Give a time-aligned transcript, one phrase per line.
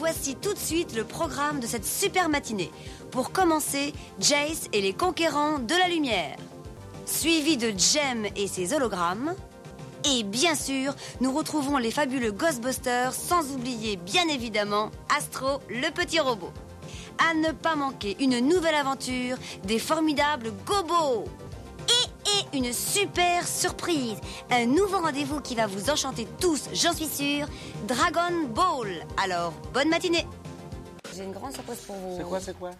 [0.00, 2.70] voici tout de suite le programme de cette super matinée.
[3.10, 6.38] Pour commencer, Jace et les conquérants de la lumière.
[7.04, 9.34] Suivi de Jem et ses hologrammes.
[10.10, 16.18] Et bien sûr, nous retrouvons les fabuleux Ghostbusters, sans oublier bien évidemment Astro, le petit
[16.18, 16.50] robot.
[17.18, 21.26] À ne pas manquer une nouvelle aventure des formidables Gobos.
[22.52, 24.16] Une super surprise,
[24.50, 27.46] un nouveau rendez-vous qui va vous enchanter tous, j'en suis sûre,
[27.86, 28.88] Dragon Ball.
[29.22, 30.26] Alors, bonne matinée
[31.14, 32.16] J'ai une grande surprise pour vous.
[32.16, 32.70] C'est quoi, c'est quoi?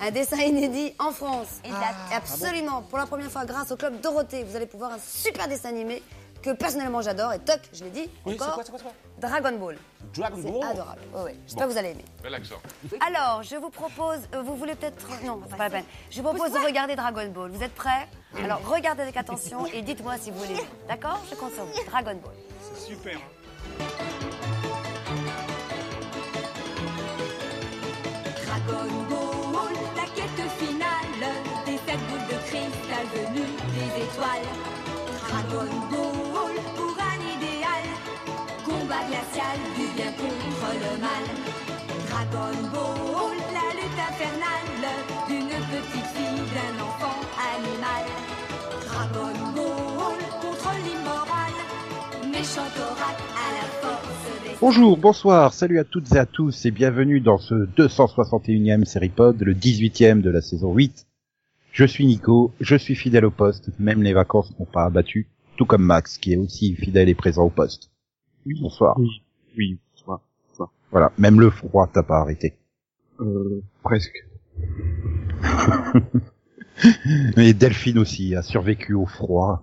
[0.00, 1.60] Un dessin inédit en France.
[1.64, 4.98] Et là, absolument, pour la première fois, grâce au club Dorothée, vous allez pouvoir un
[4.98, 6.02] super dessin animé
[6.42, 7.32] que personnellement j'adore.
[7.32, 9.76] Et toc, je l'ai dit, Oui, c'est encore, quoi, c'est quoi, c'est quoi Dragon Ball.
[10.14, 11.00] Dragon C'est Ball adorable.
[11.14, 11.36] Ouais, ouais.
[11.46, 12.04] J'espère que vous allez aimer.
[12.22, 12.56] Bel accent.
[13.06, 15.84] Alors, je vous propose, euh, vous voulez peut-être, non, c'est pas la peine.
[16.10, 17.50] Je vous propose de regarder Dragon Ball.
[17.50, 18.08] Vous êtes prêts?
[18.42, 20.60] Alors, regardez avec attention et dites-moi si vous voulez.
[20.88, 21.20] D'accord?
[21.30, 21.84] Je compte sur vous.
[21.90, 22.34] Dragon Ball.
[22.74, 23.18] C'est super.
[28.46, 28.99] Dragon
[39.20, 41.24] du bien contre le mal.
[43.52, 44.68] La lutte infernale
[45.28, 47.20] d'une petite fille, d'un enfant
[47.54, 48.04] animal.
[50.40, 51.52] Contre l'immoral,
[52.32, 57.38] méchant à la force Bonjour, bonsoir, salut à toutes et à tous et bienvenue dans
[57.38, 61.06] ce 261e Seripod, le 18e de la saison 8.
[61.72, 65.66] Je suis Nico, je suis fidèle au poste, même les vacances n'ont pas abattu, tout
[65.66, 67.89] comme Max qui est aussi fidèle et présent au poste.
[68.60, 68.98] Bonsoir.
[68.98, 69.22] Oui,
[69.56, 70.20] oui, bonsoir.
[70.48, 70.70] bonsoir.
[70.90, 72.54] Voilà, même le froid t'a pas arrêté.
[73.20, 74.26] Euh, presque.
[77.36, 79.62] Mais Delphine aussi a survécu au froid.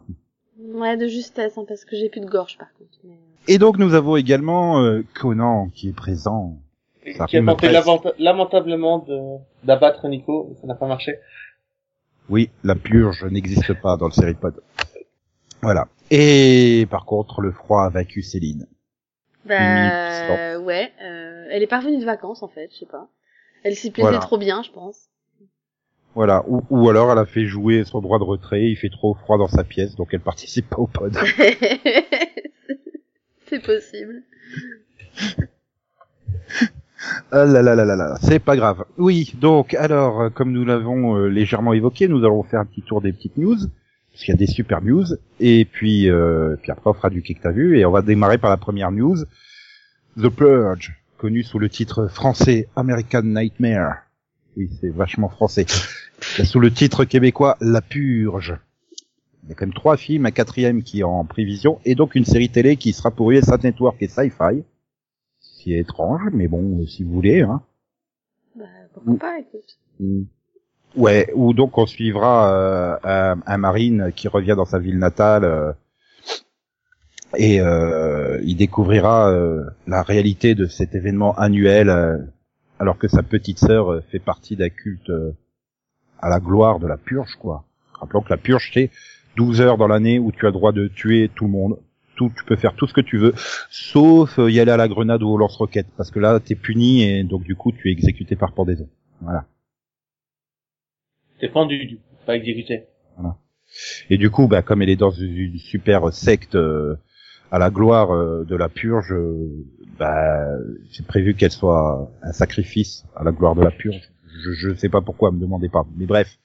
[0.59, 2.99] Ouais, de justesse, hein, parce que j'ai plus de gorge par contre.
[3.03, 6.59] mais- Et donc nous avons également euh, Conan qui est présent.
[7.17, 11.15] Ça Qui a tenté lamenta- lamentablement de d'abattre Nico, mais ça n'a pas marché.
[12.29, 14.61] Oui, la purge n'existe pas dans le Seripod.
[15.61, 15.87] Voilà.
[16.11, 18.67] Et par contre, le froid a vaincu Céline.
[19.47, 23.07] Bah, ouais, euh, elle est pas revenue de vacances en fait, je sais pas.
[23.63, 24.19] Elle s'y plaisait Voilà.
[24.19, 25.09] trop bien, je pense.
[26.15, 26.43] Voilà.
[26.47, 29.37] Ou, ou alors elle a fait jouer son droit de retrait, il fait trop froid
[29.37, 31.15] dans sa pièce, donc elle participe pas au pod.
[33.47, 34.23] C'est possible.
[37.31, 38.83] Ah là là là là là, c'est pas grave.
[38.97, 42.81] Oui, donc alors, euh, comme nous l'avons euh, légèrement évoqué, nous allons faire un petit
[42.81, 43.57] tour des petites news,
[44.17, 45.05] parce qu'il y a des super news,
[45.39, 48.39] et puis, euh, puis après on fera du kick t'as vu, et on va démarrer
[48.39, 49.17] par la première news,
[50.19, 53.97] The Purge, connu sous le titre français American Nightmare.
[54.55, 55.67] Oui, c'est vachement français.
[56.19, 58.57] sous le titre québécois La Purge.
[59.43, 62.15] Il y a quand même trois films, un quatrième qui est en prévision, et donc
[62.15, 64.63] une série télé qui sera pour USA Network et Sci-Fi.
[65.41, 67.61] Ce qui est étrange, mais bon, si vous voulez, hein.
[68.55, 69.77] Bah, pourquoi pas, écoute.
[70.97, 75.45] Ouais, ou donc on suivra euh, un, un marine qui revient dans sa ville natale
[75.45, 75.71] euh,
[77.37, 82.17] et euh, il découvrira euh, la réalité de cet événement annuel euh,
[82.79, 85.11] alors que sa petite sœur fait partie d'un culte
[86.19, 87.63] à la gloire de la purge, quoi.
[87.93, 88.91] Rappelons que la purge, c'est
[89.35, 91.77] 12 heures dans l'année où tu as le droit de tuer tout le monde.
[92.15, 93.33] Tout, tu peux faire tout ce que tu veux,
[93.69, 97.23] sauf y aller à la grenade ou au lance-roquette, parce que là, t'es puni et
[97.23, 98.87] donc du coup, tu es exécuté par pendaison.
[99.21, 99.45] Voilà.
[101.39, 102.85] T'es pendu, du coup, pas exécuté.
[104.09, 106.95] Et du coup, bah, comme elle est dans une super secte euh,
[107.51, 109.65] à la gloire euh, de la purge, euh,
[109.99, 110.47] bah,
[110.91, 114.01] c'est prévu qu'elle soit un sacrifice à la gloire de la purge.
[114.25, 115.85] Je, je sais pas pourquoi, me demandez pas.
[115.97, 116.39] Mais bref,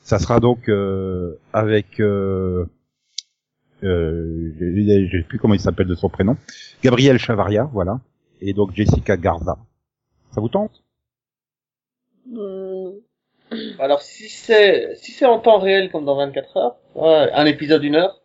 [0.00, 2.66] ça sera donc euh, avec, euh,
[3.82, 6.36] euh, je je sais plus comment il s'appelle de son prénom,
[6.82, 8.00] Gabriel Chavaria, voilà,
[8.40, 9.58] et donc Jessica Garza.
[10.30, 10.82] Ça vous tente?
[12.26, 12.65] Mm,
[13.78, 17.80] Alors si c'est si c'est en temps réel comme dans 24 heures, ouais, un épisode
[17.82, 18.20] d'une heure,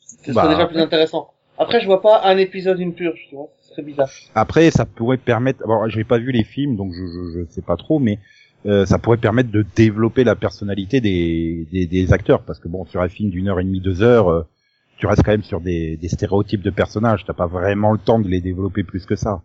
[0.00, 1.30] ce serait Bah, déjà plus intéressant.
[1.58, 4.08] Après, je vois pas un épisode une purge, tu vois, ce serait bizarre.
[4.34, 5.66] Après, ça pourrait permettre.
[5.66, 8.18] Bon, j'ai pas vu les films, donc je, je, je sais pas trop, mais
[8.66, 12.84] euh, ça pourrait permettre de développer la personnalité des, des, des acteurs, parce que bon,
[12.86, 14.42] sur un film d'une heure et demie, deux heures, euh,
[14.98, 17.24] tu restes quand même sur des, des stéréotypes de personnages.
[17.26, 19.42] T'as pas vraiment le temps de les développer plus que ça.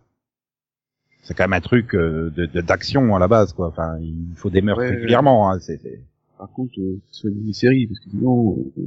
[1.24, 3.68] C'est quand même un truc euh, de de- d'action à la base, quoi.
[3.68, 5.50] Enfin, il faut des meurtres Ouais, régulièrement.
[5.50, 6.00] Hein, c'est, c'est-
[6.38, 8.82] Par contre, euh, que ce soit une série, parce que sinon, euh,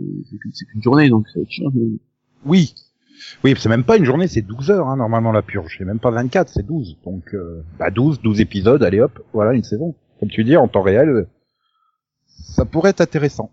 [0.53, 1.71] c'est qu'une- journée, donc ça va être chiant.
[1.73, 1.97] mais-
[2.45, 2.73] Oui.
[3.43, 5.75] Oui, c'est même pas une journée, c'est 12 heures, hein, normalement, la purge.
[5.79, 6.97] C'est même pas 24, c'est 12.
[7.03, 9.95] Donc, euh, bah 12, 12 épisodes, allez hop, voilà une saison.
[10.19, 11.27] Comme tu dis, en temps réel, euh,
[12.27, 13.51] ça pourrait être intéressant.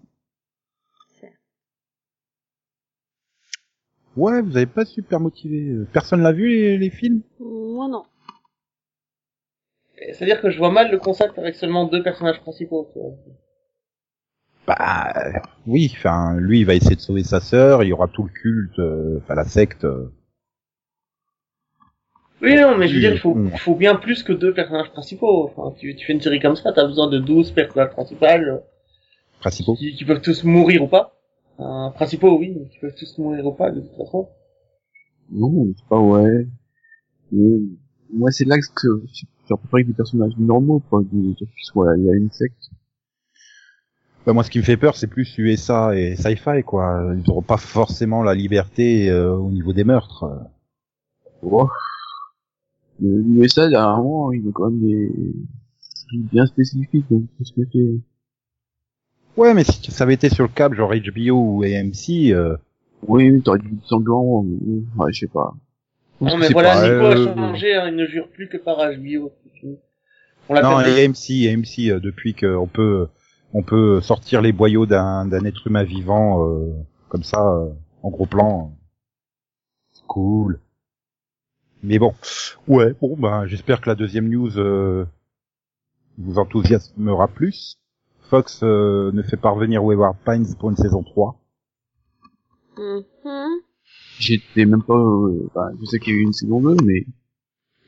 [4.16, 5.74] Ouais, vous avez pas super motivé.
[5.92, 7.22] Personne l'a vu, les, les films?
[7.40, 8.04] Moi non.
[9.98, 12.88] C'est-à-dire que je vois mal le concept avec seulement deux personnages principaux.
[14.66, 15.12] Bah
[15.66, 18.30] oui, enfin lui il va essayer de sauver sa sœur, il y aura tout le
[18.30, 19.84] culte, euh, enfin la secte.
[19.84, 20.10] euh,
[22.42, 24.90] Oui, non, mais je veux dire, il faut, il faut bien plus que deux personnages
[24.92, 25.44] principaux.
[25.44, 28.58] Enfin, tu, tu fais une série comme ça, t'as besoin de 12 personnages principaux euh,
[29.40, 29.74] principaux.
[29.76, 31.16] qui, qui peuvent tous mourir ou pas.
[31.60, 34.28] Euh, principaux, oui, mais qui peuvent tous mourir ou pas, de toute façon.
[35.30, 36.46] Non, c'est pas ouais.
[38.12, 38.88] Moi, c'est là que
[39.48, 41.02] j'ai préféré des personnages normaux, quoi.
[41.12, 42.70] Des, soit il y a une secte.
[44.26, 47.12] Bah, moi ce qui me fait peur c'est plus USA et sci-fi quoi.
[47.14, 50.24] Ils n'auront pas forcément la liberté euh, au niveau des meurtres.
[51.42, 51.68] Oh.
[53.00, 55.10] L'USA, dernièrement, il a quand même des
[56.08, 58.00] trucs bien spécifiques, donc, qu'est-ce que fait
[59.36, 62.56] Ouais mais si ça avait été sur le câble genre HBO ou AMC, euh,
[63.08, 65.54] Oui, t'aurais dit du sanglant, mais, ouais, je sais pas.
[66.24, 68.76] Non, mais voilà, pas, Nico euh, a changé, hein, il ne jure plus que par
[68.78, 69.32] HBO.
[70.48, 70.90] On l'a Non, perdu.
[70.90, 73.08] et AMC, AMC, euh, depuis qu'on peut,
[73.52, 76.72] on peut sortir les boyaux d'un, d'un être humain vivant, euh,
[77.08, 77.70] comme ça, euh,
[78.02, 78.76] en gros plan.
[79.92, 80.60] C'est cool.
[81.82, 82.14] Mais bon,
[82.68, 85.04] ouais, bon, ben, j'espère que la deuxième news euh,
[86.18, 87.78] vous enthousiasmera plus.
[88.30, 91.36] Fox euh, ne fait pas revenir Wayward Pines pour une saison 3.
[92.76, 93.60] Mhm.
[94.18, 97.04] J'étais même pas, euh, bah, je sais qu'il y a eu une saison 2, mais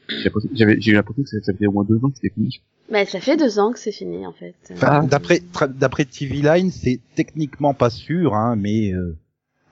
[0.08, 2.16] j'ai l'impression- j'avais, j'ai eu l'impression que ça, ça faisait au moins deux ans que
[2.16, 2.60] c'était fini.
[2.90, 4.54] Bah, ça fait deux ans que c'est fini, en fait.
[4.72, 5.40] Enfin, Euh, d'après,
[5.70, 9.16] d'après TV Line, c'est techniquement pas sûr, hein, mais euh,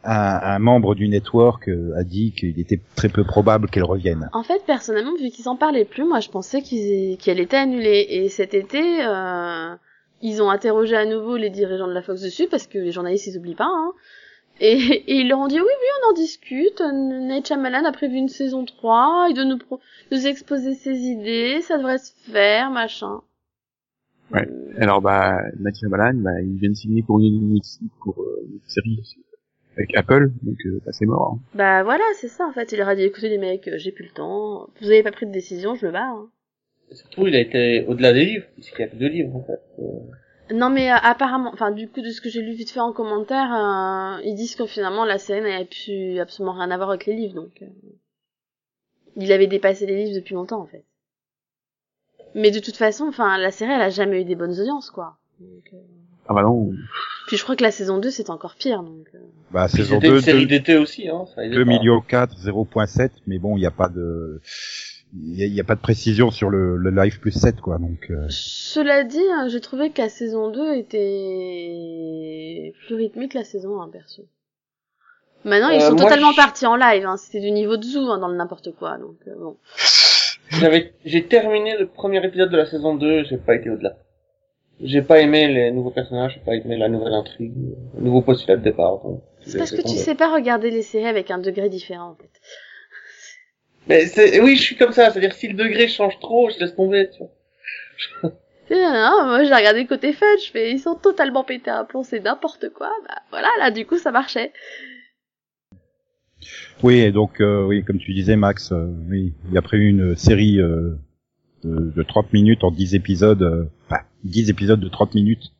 [0.04, 0.12] un,
[0.42, 4.28] un membre du network euh, a dit qu'il était très peu probable qu'elle revienne.
[4.32, 8.06] En fait, personnellement, vu qu'ils en parlaient plus, moi, je pensais qu'ils qu'elle était annulée.
[8.10, 9.74] Et cet été, euh,
[10.20, 13.26] ils ont interrogé à nouveau les dirigeants de la Fox dessus, parce que les journalistes,
[13.28, 13.92] ils oublient pas, hein.
[14.60, 18.14] Et, et ils leur ont dit, oui, oui, on en discute, Nate Shyamalan a prévu
[18.16, 19.80] une saison 3, il doit nous, pro-
[20.12, 23.20] nous exposer ses idées, ça devrait se faire, machin.
[24.32, 24.46] Ouais.
[24.48, 27.58] Euh, Alors, bah, Mathieu Malan, bah, il vient de signer pour une,
[28.00, 29.02] pour, euh, une série
[29.76, 31.40] avec Apple, donc, euh, bah, c'est mort, hein.
[31.54, 32.70] Bah voilà, c'est ça, en fait.
[32.70, 35.10] Il leur a dit, écoutez les mecs, euh, j'ai plus le temps, vous avez pas
[35.10, 36.28] pris de décision, je me bats, hein.
[36.92, 39.60] Surtout, il a été au-delà des livres, puisqu'il y a que deux livres, en fait.
[39.80, 39.84] Euh,
[40.52, 42.92] Non mais euh, apparemment, enfin du coup de ce que j'ai lu vite fait en
[42.92, 47.06] commentaire, euh, ils disent que finalement la série n'avait plus absolument rien à voir avec
[47.06, 47.66] les livres, donc euh,
[49.16, 50.84] il avait dépassé les livres depuis longtemps en fait.
[52.34, 55.16] Mais de toute façon, enfin la série elle a jamais eu des bonnes audiences quoi.
[55.40, 55.76] Donc, euh,
[56.28, 56.72] Ah bah non,
[57.26, 59.06] Puis je crois que la saison 2 c'est encore pire donc.
[59.14, 59.18] euh,
[59.50, 61.24] Bah, puis saison C'était 2, une série 2, d'été aussi, hein.
[61.34, 61.70] Ça aidait 2 pas.
[61.70, 64.42] millions 4, 0.7, mais bon, il n'y a pas de,
[65.16, 67.60] il y, a- il y a pas de précision sur le, le live plus 7,
[67.60, 73.28] quoi, donc, euh, Cela dit, hein, j'ai trouvé que la saison 2 était plus rythmée
[73.28, 74.22] que la saison 1 perso.
[75.44, 77.16] Maintenant ils Euh, sont totalement je- partis en live, hein.
[77.18, 79.56] c'était du niveau de zoo hein, dans le n'importe quoi donc euh, bon.
[80.60, 83.96] J'avais, j'ai terminé le premier épisode de la saison 2, j'ai pas été au-delà.
[84.80, 87.52] J'ai pas aimé les nouveaux personnages, j'ai pas aimé la nouvelle intrigue,
[87.96, 89.00] le nouveau postulat de départ.
[89.04, 92.14] donc C'est parce que tu sais pas regarder les séries avec un degré différent en
[92.16, 92.30] fait.
[93.88, 96.74] Mais c'est, oui, je suis comme ça, c'est-à-dire si le degré change trop, je laisse
[96.74, 98.32] tomber, tu vois.
[98.70, 102.20] Non, moi j'ai regardé côté fun, je fais ils sont totalement pétés à plomb, c'est
[102.20, 102.90] n'importe quoi.
[103.06, 104.52] Bah voilà, là du coup ça marchait.
[106.82, 110.16] oui, et donc, euh, oui, comme tu disais, Max, euh, oui, il a prévu une
[110.16, 110.98] série, euh,
[111.64, 115.52] de, de 30 minutes en 10 épisodes, euh, enfin, 10 épisodes de 30 minutes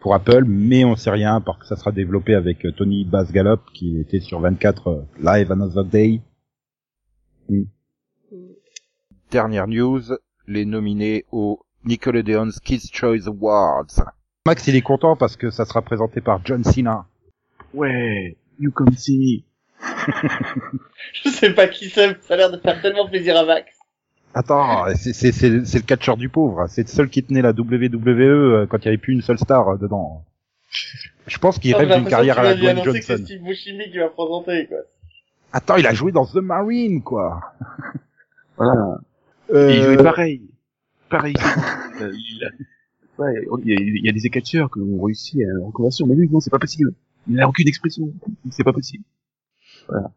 [0.00, 3.60] pour Apple, mais on sait rien, parce que ça sera développé avec Tony Bass Gallop,
[3.74, 6.20] qui était sur 24 euh, Live Another Day.
[7.48, 7.64] Mm.
[9.30, 10.02] Dernière news,
[10.46, 14.02] les nominés au Nickelodeon's Kids Choice Awards.
[14.46, 17.06] Max, il est content parce que ça sera présenté par John Cena.
[17.74, 19.44] ouais, you come see.
[21.12, 23.72] Je sais pas qui c'est, mais ça a l'air de faire tellement plaisir à Max.
[24.34, 26.66] Attends, c'est c'est c'est c'est le catcheur du pauvre.
[26.68, 29.38] C'est le seul qui tenait la WWE euh, quand il n'y avait plus une seule
[29.38, 30.24] star euh, dedans.
[31.26, 33.24] Je pense qu'il rêve d'une carrière à la Dwayne que c'est Johnson.
[33.24, 34.78] Steve Buscemi qui va présenter, quoi.
[35.52, 37.40] Attends, il a joué dans The Marine, quoi.
[38.56, 38.98] Voilà.
[39.52, 40.42] Euh, Et il jouait pareil.
[41.08, 41.34] Pareil.
[42.00, 45.42] Euh, il a- ouais, il y, a, il y a des catcheurs qui ont réussi
[45.42, 46.92] à en conversion, mais lui, non, c'est pas possible.
[47.26, 48.12] Il n'a aucune expression.
[48.52, 49.02] C'est pas possible.
[49.88, 50.12] Voilà.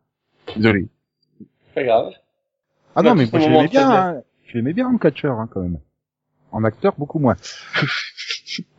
[0.55, 0.87] Désolé.
[1.73, 2.11] Pas grave.
[2.95, 3.89] Ah non, mais moi je l'aimais bien.
[3.89, 4.21] Hein.
[4.45, 5.79] Je l'aimais bien en catcheur, hein, quand même.
[6.51, 7.35] En acteur, beaucoup moins.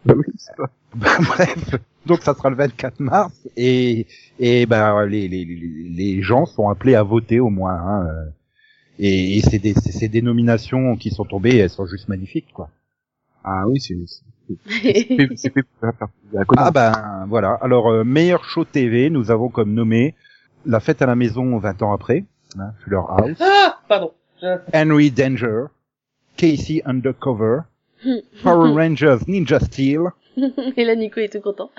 [0.04, 1.74] Bah oui, c'est pas- Bref,
[2.06, 4.06] donc ça sera le 24 mars et
[4.38, 7.74] et ben les les les, les gens sont appelés à voter au moins.
[7.74, 8.30] Hein, euh,
[8.98, 12.68] et, et c'est des c'est ces dénominations qui sont tombées, elles sont juste magnifiques, quoi.
[13.44, 15.64] Ah oui, c'est, c'est c'est fait,
[16.56, 17.54] Ah ben voilà.
[17.62, 20.14] Alors euh, meilleur show TV, nous avons comme nommé
[20.66, 22.24] La fête à la maison 20 ans après,
[22.58, 23.78] hein, Fuller House, Ah!
[23.88, 24.12] Pardon.
[24.40, 25.64] Je- Henry Danger,
[26.36, 27.60] Casey Undercover,
[28.42, 30.00] Power Rangers Ninja Steel,
[30.76, 31.70] Et là, Nico est tout content.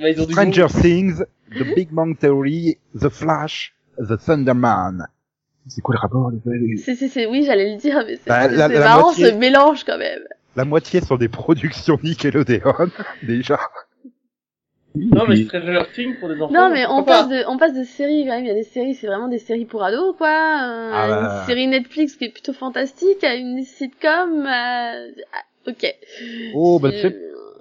[0.00, 1.22] Bah, ils ont du Stranger Things,
[1.58, 5.06] The Big Bang Theory, The Flash, The Thunderman.
[5.68, 8.48] C'est quoi le rapport les- C'est, c'est, c'est, oui, j'allais le dire, mais c'est, Bah,
[8.48, 10.22] c'est la- la marrant moitié- ce mélange quand même.
[10.56, 12.90] La moitié sont des productions Nickelodeon,
[13.22, 13.58] déjà.
[14.94, 16.52] Non, mais Stranger Things pour des enfants.
[16.52, 18.44] Non, mais on passe pas de, on passe de séries quand même.
[18.44, 20.28] Il y a des séries, c'est vraiment des séries pour ados, quoi.
[20.28, 21.38] Euh, Ah bah.
[21.40, 24.40] Une série Netflix qui est plutôt fantastique, à une sitcom.
[24.46, 24.46] euh,
[25.32, 25.94] ah, ok.
[26.54, 27.16] Oh, bah, tu sais,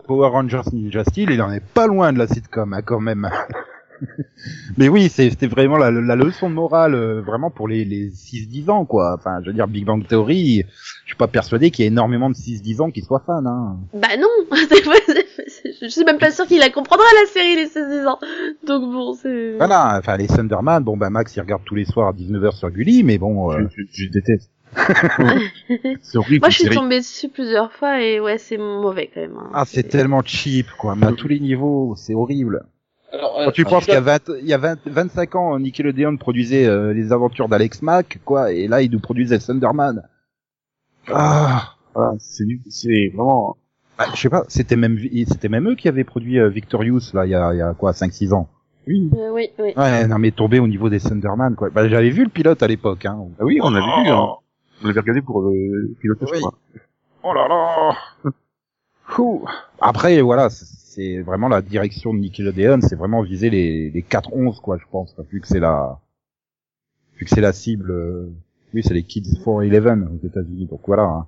[0.08, 3.30] Power Rangers Ninja Steel, il en est pas loin de la sitcom, hein, quand même.
[4.78, 8.10] Mais oui, c'est- c'était vraiment la, la leçon de morale, euh, vraiment pour les, les
[8.10, 9.16] 6-10 ans, quoi.
[9.16, 10.64] Enfin, je veux dire, Big Bang Theory,
[11.04, 13.78] je suis pas persuadé qu'il y ait énormément de 6-10 ans qui soient fans, hein.
[13.94, 18.18] Bah non, je suis même pas sûre qu'il la comprendra la série les 16 ans.
[18.66, 19.58] Donc bon, c'est.
[19.58, 22.72] Voilà, enfin, les Thunderman, bon, bah, Max, il regarde tous les soirs à 19h sur
[22.72, 24.50] Gulli, mais bon, euh, je, je, je déteste.
[26.16, 26.40] horrible.
[26.42, 26.76] Moi, je suis série.
[26.76, 29.36] tombée dessus plusieurs fois et ouais, c'est mauvais quand même.
[29.38, 29.50] hein.
[29.54, 32.64] ah, c'est tellement cheap, quoi, mais à tous les niveaux, c'est horrible.
[33.14, 35.60] Alors, euh, Quand tu penses qu'il y a 20, il y a 20, 25 ans,
[35.60, 40.04] Nickelodeon produisait euh, les aventures d'Alex Mack, quoi, et là, il nous produisait Thunderman.
[41.12, 42.46] Ah, Voilà, c'est
[43.14, 43.58] vraiment.
[43.98, 44.98] bah, je sais pas, c'était même,
[45.28, 47.74] c'était même eux qui avaient produit euh, Victorious, là, il y a, il y a
[47.74, 48.48] quoi, 5-6 ans.
[48.88, 49.10] Oui.
[49.16, 49.74] Euh, oui, oui.
[49.76, 51.70] Ouais, non, mais tombé au niveau des Thunderman, quoi.
[51.70, 53.28] Bah, j'avais vu le pilote à l'époque, hein.
[53.40, 54.10] Ah oui, on avait vu.
[54.10, 54.28] Hein.
[54.84, 56.40] On l'avait regardé pour euh, piloter, je Oui.
[56.40, 56.54] crois.
[57.24, 57.96] Oh là là
[59.20, 59.46] Ouh.
[59.80, 64.78] Après, voilà, c'est- vraiment la direction de Nickelodeon, c'est vraiment viser les, les 4-11, quoi,
[64.78, 66.00] je pense, vu que c'est la,
[67.18, 68.30] vu que c'est la cible, euh,
[68.74, 71.28] oui, c'est les Kids for 11 aux États-Unis, donc voilà, hein.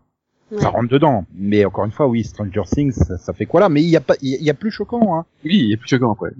[0.59, 1.25] ça rentre dedans.
[1.35, 3.69] Mais encore une fois, oui, Stranger Things, ça, ça fait quoi là?
[3.69, 5.25] Mais il y a pas, il y a- il y a plus choquant, hein.
[5.43, 6.31] Oui, il y a plus choquant après.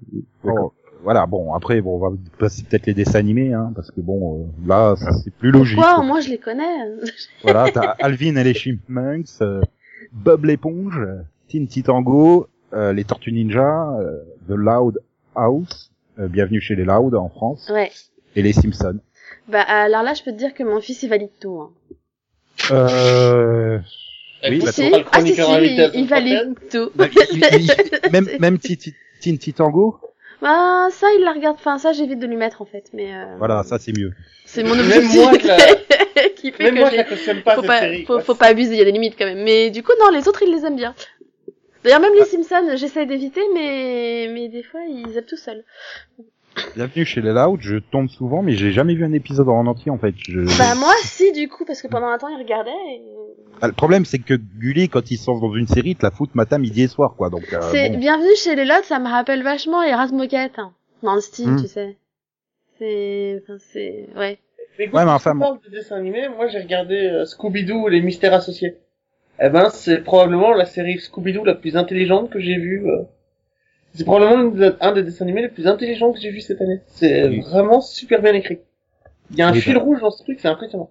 [0.46, 0.74] Oh,
[1.04, 4.40] voilà, bon, après, bon, on va passer peut-être les dessins animés, hein, parce que bon,
[4.40, 5.76] euh, là, ça, c'est plus logique.
[5.76, 6.04] Pourquoi quoi.
[6.06, 6.64] Moi, je les connais.
[7.44, 9.62] Voilà, t'as Alvin et les Chipmunks, euh,
[10.12, 11.00] Bob l'éponge,
[11.50, 15.00] Teen Titango, euh, les Tortues Ninja, euh, The Loud
[15.36, 17.92] House, euh, Bienvenue chez les Loud en France, Ouais.
[18.36, 19.00] et les Simpsons.
[19.48, 21.60] Bah alors là, je peux te dire que mon fils il valide tout.
[21.60, 21.72] Hein.
[22.72, 23.80] Euh...
[24.50, 26.90] Oui, bah, Si, ah si si, la il, valide tout.
[26.96, 29.54] bah, il- il- il- même même Teen Ti-
[30.44, 31.56] Teen Titango, Ah ça, il la regarde.
[31.60, 33.14] Enfin ça, j'évite de lui mettre en fait, mais.
[33.14, 33.36] Euh...
[33.38, 34.12] voilà, ça c'est mieux.
[34.46, 35.22] C'est mon Même objectif.
[35.22, 37.80] moi, je la- qui fait Même que moi, je la cautionne pas, faut cette pas,
[37.80, 38.06] série.
[38.06, 39.44] faut, pas abuser, il y a des limites quand même.
[39.44, 40.94] Mais du coup, non, les autres, ils les aiment bien.
[41.84, 45.64] D'ailleurs, même les Simpsons, j'essaie d'éviter, mais, mais des fois, ils zappent tout seuls.
[46.76, 49.92] Bienvenue chez les Loud, je tombe souvent, mais j'ai jamais vu un épisode en entier
[49.92, 50.14] en fait.
[50.18, 50.42] Je...
[50.58, 53.02] Bah, moi, si, du coup, parce que pendant un temps, ils regardaient et...
[53.62, 56.12] Bah, le problème c'est que Gulli, quand il sort dans une série, il te la
[56.12, 57.30] fout matin, midi et soir, quoi.
[57.30, 58.00] Donc, euh, C'est bon.
[58.00, 61.50] bienvenue chez les Lots, ça me rappelle vachement les races moquettes, hein, dans le style,
[61.52, 61.62] Hmm.
[61.62, 61.98] tu sais.
[62.80, 64.40] C'est, enfin, c'est, ouais.
[64.80, 67.92] Mais écoute, Ouais, mais enfin, parles de dessins animés, moi j'ai regardé euh, Scooby-Doo et
[67.92, 68.78] les mystères associés.
[69.40, 72.84] Eh ben, c'est probablement la série Scooby-Doo la plus intelligente que j'ai vue.
[72.88, 73.04] euh.
[73.96, 76.82] C'est probablement un des dessins animés les plus intelligents que j'ai vu cette année.
[76.88, 77.42] C'est Oui.
[77.42, 78.60] vraiment super bien écrit.
[79.32, 80.90] Il y a un Oui, fil rouge dans ce truc, c'est impressionnant.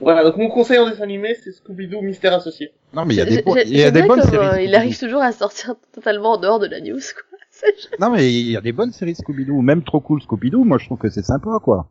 [0.00, 2.72] Voilà, donc mon conseil en dessin animé, c'est Scooby-Doo Mystère Associé.
[2.92, 4.46] Non, mais il y a des, bo- il y a des bonnes comme, séries.
[4.46, 7.38] euh, il arrive toujours à sortir totalement en dehors de la news, quoi.
[7.98, 10.84] Non, mais il y a des bonnes séries Scooby-Doo, même trop cool Scooby-Doo, moi je
[10.86, 11.88] trouve que c'est sympa, quoi.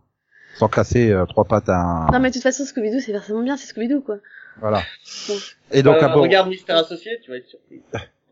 [0.55, 2.07] Sans casser euh, trois pattes à un...
[2.11, 4.19] Non, mais de toute façon, Scooby-Doo, c'est forcément bien, c'est Scooby-Doo, quoi.
[4.61, 4.81] Voilà.
[5.73, 7.81] Et donc, Euh, bon, regarde Mystère Associé, tu vas être surpris.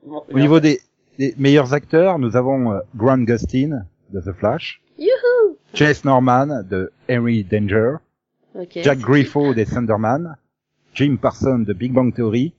[0.08, 0.80] au niveau des,
[1.18, 5.58] des meilleurs acteurs, nous avons euh, Grant Gustin de The Flash, Youhou!
[5.74, 7.98] Chase Norman de Henry Danger.
[8.72, 10.38] Jack Griffo de Thunderman,
[10.94, 12.54] Jim Parsons de Big Bang Theory,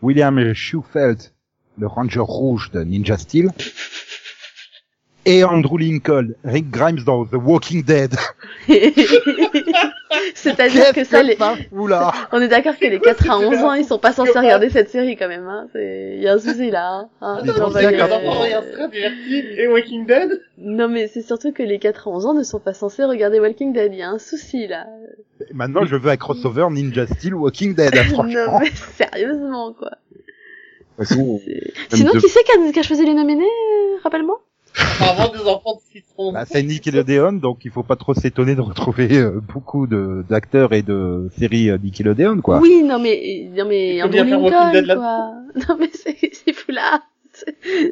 [0.00, 1.34] William Schufelt,
[1.78, 3.50] le Ranger Rouge de Ninja Steel,
[5.26, 8.14] et Andrew Lincoln, Rick Grimes dans The Walking Dead.
[10.34, 11.34] C'est-à-dire que ça, les...
[11.36, 14.12] ça fout là on est d'accord que les 4 à 11 ans, ils sont pas
[14.12, 15.66] censés regarder cette série, quand même, hein.
[15.72, 17.08] C'est, il y a un souci, là, hein.
[17.20, 18.88] Hein, c'est bah, euh,
[19.58, 22.60] et Walking Dead, Non, mais c'est surtout que les 4 à 11 ans ne sont
[22.60, 23.92] pas censés regarder Walking Dead.
[23.92, 24.86] Il y a un souci, là.
[25.52, 28.60] Maintenant, je veux un crossover Ninja Steel Walking Dead, hein, non, franchement.
[28.60, 29.90] mais sérieusement, quoi.
[31.02, 31.38] Sinon,
[32.12, 34.40] qui c'est qui a, qui a choisi les nominés, euh, rappelle-moi?
[35.00, 36.32] apparemment des enfants de 6 ans.
[36.32, 40.72] Bah, c'est Nickelodeon, donc il faut pas trop s'étonner de retrouver euh, beaucoup de d'acteurs
[40.72, 42.58] et de séries euh, Nickelodeon, quoi.
[42.60, 45.32] Oui, non, mais, non, mais, Il Walking Lincoln, quoi.
[45.68, 47.02] Non, mais c'est, c'est fou, là.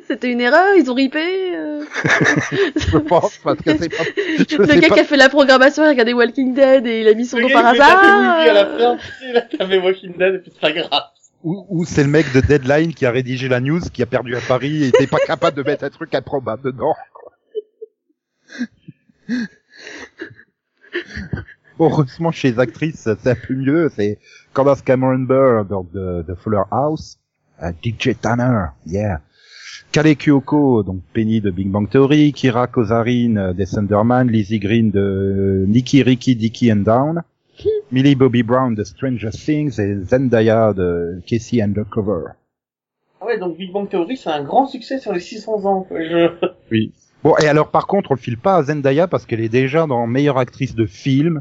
[0.08, 1.20] C'était une erreur, ils ont ripé.
[1.54, 1.84] euh.
[2.76, 4.04] je pense, parce que c'est pas...
[4.16, 7.00] je Le gars pas- qui a fait la programmation, il a regardé Walking Dead et
[7.02, 8.38] il a mis son Le nom gars, par il fait hasard.
[8.38, 11.02] Wiki à la fin, tu sais, là, t'avais Walking Dead et puis c'est pas grave.
[11.44, 14.34] Ou, ou c'est le mec de Deadline qui a rédigé la news, qui a perdu
[14.34, 16.94] à Paris et était pas capable de mettre un truc improbable dedans.
[21.78, 23.90] Heureusement, chez les actrices, c'est un peu mieux.
[23.94, 24.18] C'est
[24.54, 27.18] Candace Cameron Burr dans The, The Fuller House,
[27.62, 29.20] euh, DJ Tanner, yeah.
[29.92, 34.90] Kale Kyoko, donc Penny de Big Bang Theory, Kira Kozarin euh, des Thunderman, Lizzie Green
[34.90, 37.22] de Nicky, Ricky, Dicky and Down,
[37.92, 42.32] Millie Bobby Brown de Stranger Things et Zendaya de Casey Undercover.
[43.20, 45.86] Ah ouais, donc Big Bang Theory, c'est un grand succès sur les 600 ans.
[45.90, 46.30] Je...
[46.70, 46.92] Oui.
[47.22, 49.86] Bon, et alors par contre, on le file pas à Zendaya parce qu'elle est déjà
[49.86, 51.40] dans meilleure actrice de film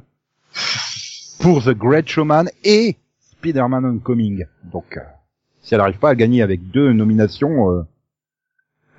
[1.42, 4.46] pour The Great Showman et Spider-Man Homecoming.
[4.64, 5.02] Donc, euh,
[5.62, 7.82] si elle n'arrive pas à gagner avec deux nominations, euh,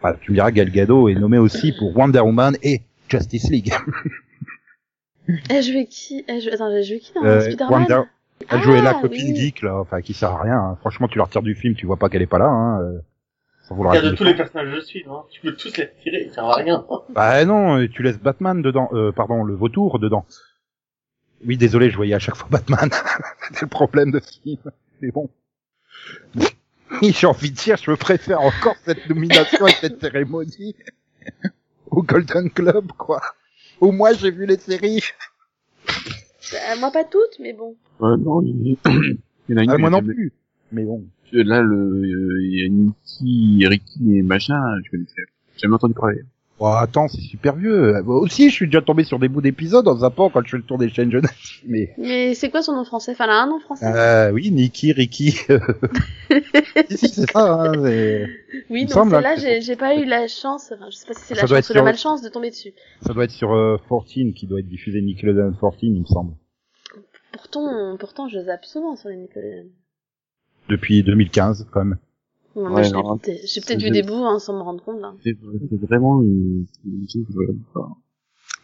[0.02, 3.72] enfin, tu me diras, Gal Gadot est nommée aussi pour Wonder Woman et Justice League.
[5.49, 6.25] Elle jouait qui?
[6.28, 6.52] Elle jouait...
[6.52, 8.07] Attends, elle jouait qui dans Euh, Spider-Man?
[8.50, 9.37] Elle jouait la Ah, copine oui.
[9.37, 10.59] geek, là, enfin, qui sert à rien.
[10.59, 10.76] hein.
[10.81, 12.47] Franchement, tu la retires du film, tu vois pas qu'elle est pas là.
[12.49, 12.99] Hein, euh,
[13.62, 15.23] sans vouloir Il y a de tous les personnages de film, hein.
[15.31, 16.85] tu peux tous les retirer, ça sert à rien.
[17.11, 20.26] Bah non, tu laisses Batman dedans, euh, pardon, le vautour dedans.
[21.47, 22.90] Oui, désolé, je voyais à chaque fois Batman.
[23.52, 24.59] C'est le problème de ce film.
[25.00, 25.31] Mais bon.
[27.00, 30.75] Oui, J'ai envie de dire, je me préfère encore cette nomination et cette cérémonie
[31.90, 33.21] au Golden Globe, quoi.
[33.81, 35.02] Au moins, j'ai vu les séries.
[36.52, 37.76] Euh, Moi, pas toutes, mais bon.
[38.00, 39.16] Ouais, non, il y il
[39.49, 39.71] y en a une.
[39.71, 40.33] Ah, moi non plus.
[40.73, 41.04] Mais bon.
[41.33, 45.23] Là, le, euh, il y a Nicky, Ricky et machin, je connaissais.
[45.57, 46.21] J'ai jamais entendu parler.
[46.61, 48.00] Oh, attends, c'est super vieux.
[48.02, 50.56] Moi aussi, je suis déjà tombé sur des bouts d'épisodes en zappant quand je fais
[50.56, 51.32] le tour des chaînes jeunesse.
[51.66, 53.12] Mais, Mais c'est quoi son nom français?
[53.12, 53.87] Enfin, elle a un nom français.
[53.87, 55.32] euh, oui, Nicky, Ricky.
[56.90, 57.73] si, si, c'est ça, hein,
[58.70, 61.23] oui, donc celle-là, hein, j'ai j'ai pas eu la chance, enfin, je sais pas si
[61.25, 62.73] c'est Ça la doit chance ou la malchance de tomber dessus.
[63.04, 66.34] Ça doit être sur euh, 14 qui doit être diffusé Nickelodeon 14, il me semble.
[67.32, 69.66] Pourtant, pourtant, je zappe souvent sur les Nickelodeon.
[70.68, 71.99] Depuis 2015, quand même.
[72.56, 75.00] Ouais, j'ai peut-être vu de- des bouts hein, sans me rendre compte.
[75.00, 75.12] Là.
[75.25, 75.37] C'est
[75.88, 76.66] vraiment une.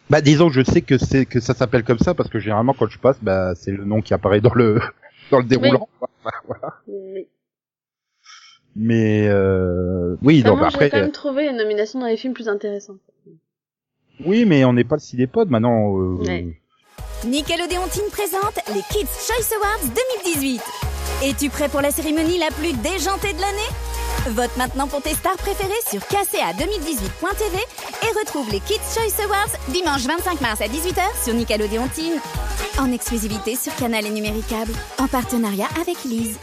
[0.09, 2.75] Bah disons que je sais que c'est que ça s'appelle comme ça parce que généralement
[2.77, 4.81] quand je passe, bah c'est le nom qui apparaît dans le
[5.31, 5.89] dans le déroulant.
[6.47, 6.83] Voilà.
[6.89, 7.29] Mais
[8.77, 12.49] Mais euh, oui, donc j'ai après quand même trouvé une nomination dans les films plus
[12.49, 12.97] intéressants.
[14.27, 15.97] oui, mais on n'est pas le cinépod maintenant.
[15.99, 16.61] euh, Ouais.
[17.27, 20.61] Nickelodeon Teen présente les Kids Choice Awards 2018.
[21.23, 24.31] Es-tu prêt pour la cérémonie la plus déjantée de l'année?
[24.31, 27.59] Vote maintenant pour tes stars préférées sur kca2018.tv
[28.03, 32.15] et retrouve les Kids Choice Awards dimanche 25 mars à 18h sur Nickelodeon Teen.
[32.79, 36.39] En exclusivité sur Canal et Numéricable, en partenariat avec Lise.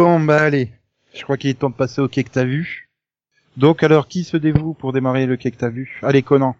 [0.00, 0.70] Bon bah allez,
[1.12, 2.88] je crois qu'il est temps de passer au quai que t'as vu.
[3.56, 6.54] Donc alors qui se dévoue pour démarrer le quai que t'as vu Allez Conan,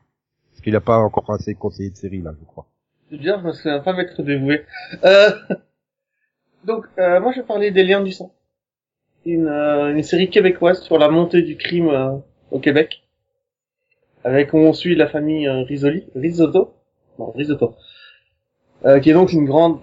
[0.51, 2.67] parce qu'il a pas encore assez conseillé de série là, je crois.
[3.09, 4.65] C'est bien, me souviens pas m'être dévoué.
[5.05, 5.31] Euh...
[6.65, 8.35] Donc, euh, moi je vais parler des Liens du sang.
[9.25, 12.21] Une, euh, série québécoise sur la montée du crime
[12.51, 13.05] au Québec.
[14.25, 16.75] Avec on suit la famille Risoli, Risotto,
[17.21, 17.77] non Risotto,
[18.83, 19.81] qui est donc une grande,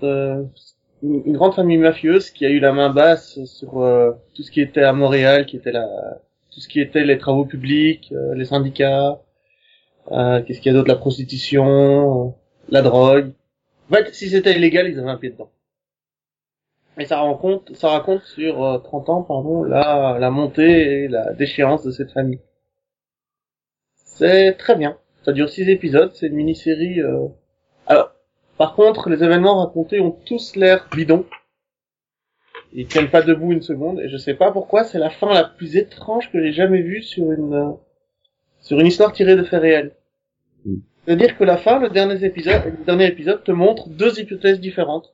[1.26, 4.62] une, grande famille mafieuse qui a eu la main basse sur euh, tout ce qui
[4.62, 5.88] était à Montréal, qui était la,
[6.52, 9.22] tout ce qui était les travaux publics, euh, les syndicats,
[10.12, 12.32] euh, qu'est-ce qu'il y a d'autre, la prostitution, euh,
[12.70, 13.34] la drogue.
[13.92, 15.52] En fait, si c'était illégal, ils avaient un pied dedans.
[16.98, 21.34] Et ça raconte, ça raconte sur euh, 30 ans, pardon, la, la montée et la
[21.34, 22.40] déchéance de cette famille.
[23.96, 24.98] C'est très bien.
[25.24, 27.02] Ça dure 6 épisodes, c'est une mini-série.
[27.02, 27.28] euh.
[27.88, 28.15] Alors,
[28.58, 31.26] par contre, les événements racontés ont tous l'air bidons.
[32.74, 35.44] Ils tiennent pas debout une seconde, et je sais pas pourquoi, c'est la fin la
[35.44, 37.72] plus étrange que j'ai jamais vue sur une euh,
[38.60, 39.96] sur une histoire tirée de faits réels.
[41.06, 45.14] C'est-à-dire que la fin, le dernier épisode, le dernier épisode te montre deux hypothèses différentes.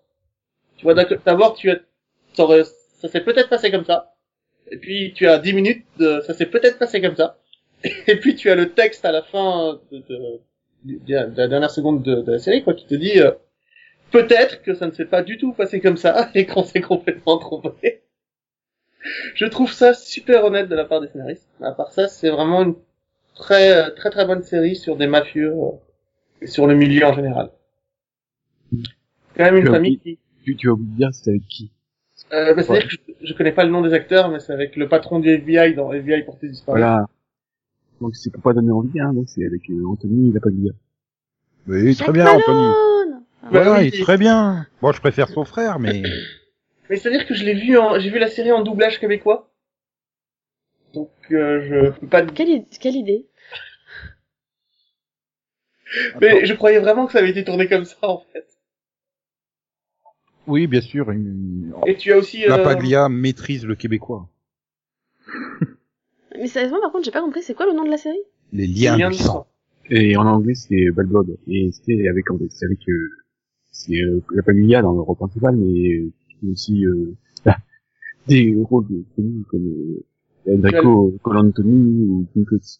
[0.77, 1.79] Tu vois, d'abord, tu as,
[2.33, 4.13] ça, s'est peut-être passé comme ça.
[4.71, 7.37] Et puis, tu as dix minutes de, ça s'est peut-être passé comme ça.
[8.07, 10.39] Et puis, tu as le texte à la fin de, de,
[10.83, 13.31] de- la dernière seconde de, de la série, quoi, qui te dit, euh,
[14.11, 17.37] peut-être que ça ne s'est pas du tout passé comme ça et qu'on s'est complètement
[17.37, 18.03] trompé.
[19.35, 21.47] Je trouve ça super honnête de la part des scénaristes.
[21.61, 22.75] À part ça, c'est vraiment une
[23.35, 25.71] très très très bonne série sur des mafieux euh,
[26.41, 27.49] et sur le milieu en général.
[29.35, 30.19] Quand même une Tu famille qui...
[30.43, 31.71] Tu, tu vas vous dire c'est avec qui?
[32.33, 34.75] Euh, bah, C'est-à-dire que je, je connais pas le nom des acteurs, mais c'est avec
[34.75, 36.79] le patron du FBI dans FBI Portée disparue.
[36.79, 37.05] Voilà.
[38.01, 40.71] Donc c'est pour pas donner envie, hein, donc c'est avec euh, Anthony Lapadilla.
[41.67, 42.67] Oui, très bien, Anthony.
[43.43, 43.89] Bah Voilà, oui.
[43.93, 44.65] il est très bien.
[44.81, 46.01] Bon, je préfère son frère, mais
[46.89, 47.99] Mais c'est-à-dire que je l'ai vu en...
[47.99, 49.49] j'ai vu la série en doublage québécois.
[50.93, 53.27] Donc euh, je peux pas Quelle, i- quelle idée
[56.21, 58.47] Mais je croyais vraiment que ça avait été tourné comme ça en fait.
[60.47, 61.73] oui, bien sûr, une...
[61.85, 64.27] Et tu as aussi la euh, Paglia maîtrise le québécois.
[66.37, 68.21] Mais sérieusement, par contre, j'ai pas compris, c'est quoi le nom de la série?
[68.53, 69.33] Les liens Lien du du sang.
[69.33, 69.47] sang.
[69.89, 71.37] Et en anglais c'est Bad Blood.
[71.47, 73.09] Et c'était avec, c'est avec, euh,
[73.71, 76.11] c'est euh, Lapadilla dans le rôle principal, mais euh,
[76.51, 77.13] aussi euh,
[78.27, 79.65] des rôles connus comme
[80.47, 82.79] euh, Enrico Colantoni ou Coates.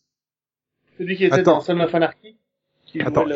[0.98, 1.54] Celui qui était Attends.
[1.56, 2.38] dans Son of Anarchy.
[3.02, 3.36] Attends, le-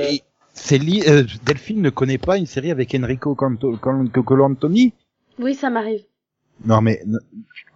[0.53, 1.01] c'est li...
[1.07, 4.93] euh, Delphine ne connaît pas une série avec Enrico Colantoni?
[5.39, 6.03] Oui, ça m'arrive.
[6.63, 7.19] Non mais, n-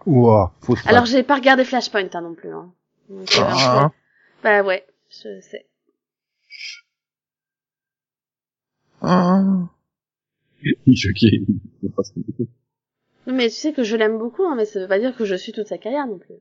[0.06, 2.52] ouah, faut se Alors, j'ai pas regardé Flashpoint hein, non plus.
[2.52, 2.72] Hein.
[3.08, 3.90] Donc, Ah.
[4.42, 5.66] Bah ouais, je sais.
[9.02, 9.68] Ah.
[10.62, 11.42] Il est choqué.
[11.82, 12.46] Il a pas ce qu'il fait.
[13.26, 15.24] Non, mais tu sais que je l'aime beaucoup, hein, mais ça veut pas dire que
[15.24, 16.34] je suis toute sa carrière non plus.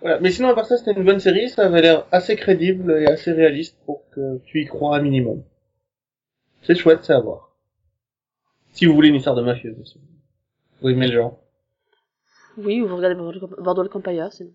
[0.00, 0.20] Voilà.
[0.20, 3.06] Mais sinon à part ça c'était une bonne série, ça avait l'air assez crédible et
[3.06, 5.42] assez réaliste pour que tu y crois un minimum.
[6.62, 7.56] C'est chouette, c'est à voir.
[8.72, 10.00] Si vous voulez une histoire de mafieux, sûr.
[10.82, 11.38] Vous aimez le genre.
[12.56, 14.52] Oui, ou vous regardez Bordeaux Bordeaux Empire, sinon.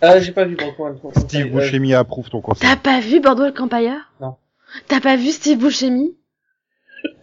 [0.00, 1.14] Ah j'ai pas vu Banco Alphonse.
[1.20, 2.68] Steve Euh, Buscemi approuve ton conseil.
[2.68, 4.36] T'as pas vu Bordeaux Empire Non.
[4.88, 6.16] T'as pas vu Steve Buscemi?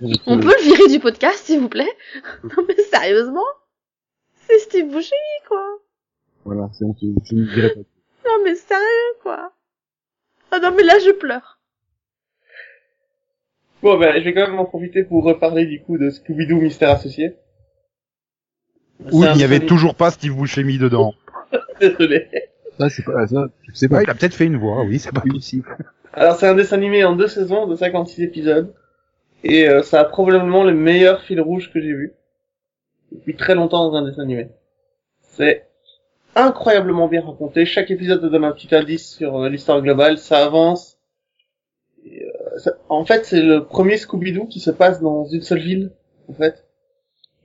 [0.01, 1.89] On euh, peut le virer du podcast, s'il vous plaît?
[2.43, 3.45] Non mais sérieusement?
[4.47, 5.65] C'est Steve Buscemi, quoi
[6.45, 6.85] Voilà, c'est.
[7.01, 7.81] Je ne dirai pas.
[8.29, 9.53] Non mais sérieux, quoi
[10.51, 11.58] Ah non mais là, je pleure.
[13.81, 16.89] Bon ben je vais quand même en profiter pour reparler du coup de Scooby-Doo Mystère
[16.89, 17.35] Associé.
[19.11, 21.13] Oui, il n'y avait toujours pas Steve Buscemi dedans.
[21.79, 22.27] Désolé.
[22.77, 24.03] Ça, c'est pas, ça, je sais pas.
[24.03, 25.67] Il a peut-être fait une voix, oui, c'est pas possible.
[26.13, 28.73] Alors c'est un dessin animé en deux saisons de 56 épisodes.
[29.43, 32.13] Et euh, ça a probablement le meilleur fil rouge que j'ai vu.
[33.11, 34.49] Depuis très longtemps dans un dessin animé.
[35.21, 35.67] C'est
[36.35, 37.65] incroyablement bien raconté.
[37.65, 40.17] Chaque épisode te donne un petit indice sur euh, l'histoire globale.
[40.17, 40.99] Ça avance.
[42.05, 42.28] Et, euh,
[42.89, 45.91] En fait, c'est le premier Scooby-Doo qui se passe dans une seule ville.
[46.27, 46.65] En fait.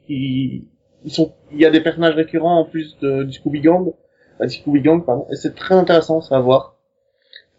[0.09, 0.67] Ils,
[1.05, 1.35] ils sont...
[1.53, 3.23] Il y a des personnages récurrents en plus de...
[3.25, 3.93] du Scooby Gang.
[4.35, 5.27] Enfin, du Scooby Gang, pardon.
[5.31, 6.75] Et c'est très intéressant ça à voir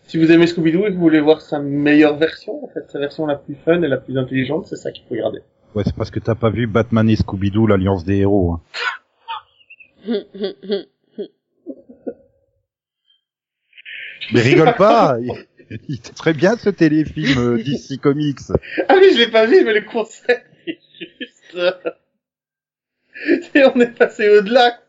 [0.07, 2.99] si vous aimez Scooby-Doo et que vous voulez voir sa meilleure version, en fait, sa
[2.99, 5.39] version la plus fun et la plus intelligente, c'est ça qu'il faut regarder.
[5.73, 8.51] Ouais, c'est parce que t'as pas vu Batman et Scooby-Doo, l'alliance des héros.
[8.51, 8.61] hein.
[14.33, 15.17] Mais rigole pas
[15.69, 18.51] Il était très bien ce téléfilm euh, DC Comics.
[18.87, 21.55] Ah oui, je l'ai pas vu, mais le concept est juste...
[21.55, 21.71] euh,
[23.53, 24.79] et on est passé au-delà.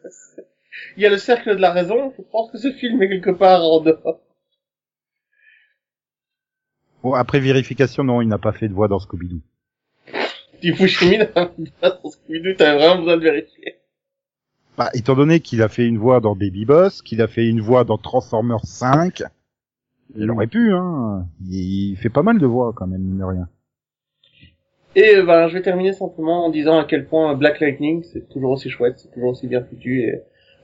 [0.97, 3.31] Il y a le cercle de la raison, je pense que ce film est quelque
[3.31, 4.21] part en dehors.
[7.03, 9.41] Bon, après vérification, non, il n'a pas fait de voix dans Scooby-Doo.
[10.61, 11.51] Du Fushimi, dans
[12.11, 13.77] Scooby-Doo, t'avais vraiment besoin de vérifier.
[14.77, 17.61] Bah, étant donné qu'il a fait une voix dans Baby Boss, qu'il a fait une
[17.61, 19.23] voix dans Transformers 5,
[20.14, 21.27] il aurait pu, hein.
[21.49, 23.49] Il fait pas mal de voix, quand même, mine de rien.
[24.95, 28.29] Et euh, ben, je vais terminer simplement en disant à quel point Black Lightning, c'est
[28.29, 30.23] toujours aussi chouette, c'est toujours aussi bien foutu, et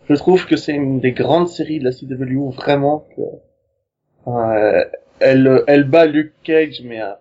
[0.09, 3.22] je trouve que c'est une des grandes séries de la CW, vraiment, que,
[4.31, 4.85] euh,
[5.20, 7.12] elle, elle bat Luke Cage, mais euh,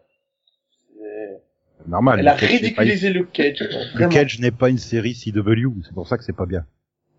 [0.87, 1.41] c'est-
[1.89, 2.19] Normal.
[2.19, 3.57] elle a ridiculisé Luke Cage.
[3.57, 4.09] quoi, Luke vraiment.
[4.09, 6.65] Cage n'est pas une série CW, c'est pour ça que c'est pas bien.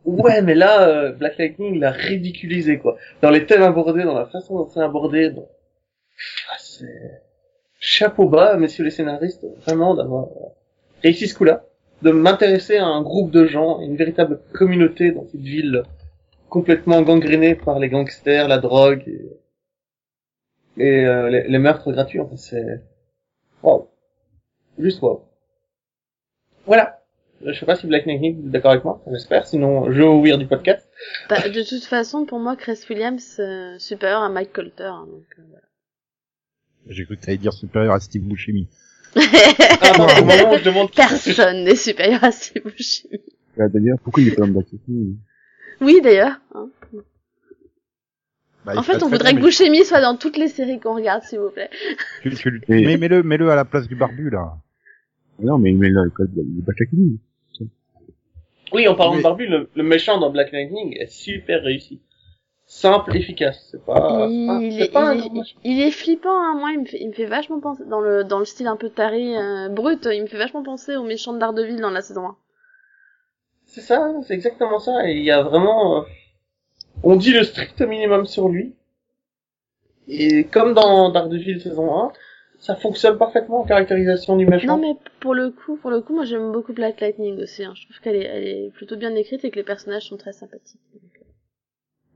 [0.05, 2.97] Ouais, mais là, euh, Black Lightning l'a ridiculisé, quoi.
[3.21, 5.49] Dans les thèmes abordés, dans la façon dont c'est abordé, dans...
[6.51, 7.23] Ah, c'est...
[7.79, 10.29] Chapeau bas, messieurs les scénaristes, vraiment, d'avoir
[11.03, 11.65] réussi ce coup-là.
[12.03, 15.85] De m'intéresser à un groupe de gens, une véritable communauté dans cette ville
[16.49, 19.05] complètement gangrénée par les gangsters, la drogue
[20.79, 22.83] et, euh, les, meurtres gratuits, en fait, c'est...
[23.63, 23.89] Wow.
[24.79, 25.25] Juste wow.
[26.67, 27.02] Voilà.
[27.45, 30.39] Je sais pas si Black Lightning est d'accord avec moi, j'espère, sinon je vais ouvrir
[30.39, 30.89] du podcast.
[31.29, 34.85] Bah, de toute façon, pour moi, Chris Williams, euh, supérieur à Mike Colter.
[34.85, 35.65] hein, donc, euh, voilà.
[36.89, 38.69] J'ai cru que t'allais dire supérieur à Steve Buscemi.
[39.17, 43.21] Ah, bon, au moment où je demande Personne n'est supérieur à Steve Buscemi.
[43.59, 45.17] Ah, D'ailleurs, pourquoi il est pas dans Black Lightning
[45.81, 46.41] Oui, d'ailleurs.
[46.55, 46.69] hein.
[48.65, 51.25] Bah, En fait, on voudrait bien, que Buscemi soit dans toutes les séries qu'on regarde,
[51.25, 51.71] s'il vous plaît.
[52.25, 54.57] mais tu- tu- mais mets-le, mets-le à la place du barbu, là.
[55.41, 57.19] Non, mais, mais il est pas Lightning.
[58.73, 59.19] Oui, en parlant Oui.
[59.19, 62.01] de Barbu, le, le méchant dans Black Lightning est super réussi.
[62.67, 63.69] Simple, efficace.
[63.71, 66.55] C'est pas, c'est pas- il, est, pas il, il est flippant, hein.
[66.59, 68.77] moi il me, fait, il me fait vachement penser, dans le, dans le style un
[68.77, 72.01] peu taré, euh, brut, il me fait vachement penser au méchant de Daredevil dans la
[72.01, 72.37] saison 1.
[73.67, 75.07] C'est ça, c'est exactement ça.
[75.09, 76.03] Et il y a vraiment, euh,
[77.03, 78.75] on dit le strict minimum sur lui.
[80.09, 82.13] Et comme dans Daredevil saison 1,
[82.63, 84.77] ça fonctionne parfaitement en caractérisation du méchant.
[84.77, 87.73] Non mais pour le coup, pour le coup, moi j'aime beaucoup Black Lightning aussi, hein.
[87.75, 90.33] je trouve qu'elle est, elle est plutôt bien écrite et que les personnages sont très
[90.33, 90.81] sympathiques.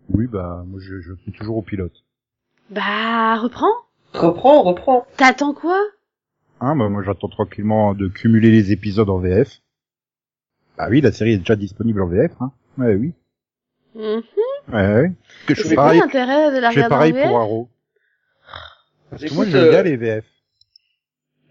[0.09, 2.05] Oui, bah, moi, je, je suis toujours au pilote.
[2.71, 3.67] Bah, reprends
[4.15, 5.05] Reprends, reprends.
[5.17, 5.81] T'attends quoi?
[6.61, 9.61] Hein, bah, moi, j'attends tranquillement de cumuler les épisodes en VF.
[10.79, 12.53] Bah oui, la série est déjà disponible en VF, hein.
[12.79, 13.15] Ouais, oui.
[13.97, 14.23] Mhm.
[14.73, 15.13] Ouais, ouais.
[15.49, 17.39] Que je C'est fais quoi pareil, l'intérêt de la je fais en pareil VF pour
[17.41, 17.69] Arrow.
[19.11, 20.25] Parce que moi, j'aime euh, bien les VF.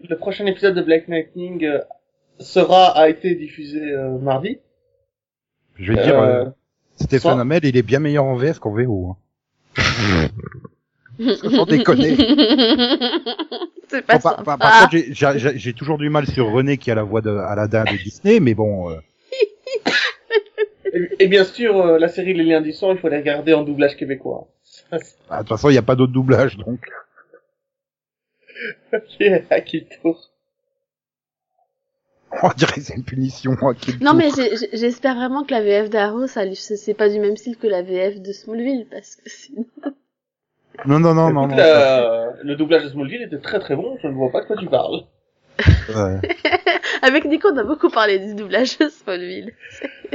[0.08, 1.80] Le prochain épisode de Black Lightning euh,
[2.38, 4.58] sera, a été diffusé euh, mardi.
[5.76, 6.50] Je vais dire, Euh, euh,
[6.96, 9.16] Stéphane Hamel, il est bien meilleur en VF qu'en VO, hein.
[11.50, 12.16] Sans déconner.
[13.88, 14.42] C'est pas Bon, par, ça.
[14.42, 17.04] par- par contre, j'ai- j'ai j'ai- j'ai toujours du mal sur René qui a la
[17.04, 18.96] voix de Aladdin de Disney, mais bon, euh,
[20.92, 23.54] Et, et bien sûr, euh, la série Les Liens du Sang, il faut la regarder
[23.54, 24.48] en doublage québécois.
[24.90, 26.80] Bah, de toute façon, il n'y a pas d'autre doublage, donc.
[28.92, 30.30] Ok, à qui le tour
[32.42, 33.52] On dirait que c'est une punition.
[33.52, 34.18] à qui le Non tour.
[34.18, 34.30] mais
[34.72, 38.20] j'espère vraiment que la VF d'Arrow, ça c'est pas du même style que la VF
[38.20, 39.64] de Smallville, parce que sinon...
[40.84, 41.56] Non, non, non, non, Écoute, non.
[41.56, 44.56] la- le doublage de Smallville était très très bon, je ne vois pas de quoi
[44.56, 45.02] tu parles.
[45.88, 46.20] Ouais.
[47.02, 49.52] Avec Nico, on a beaucoup parlé du doublage de Smallville.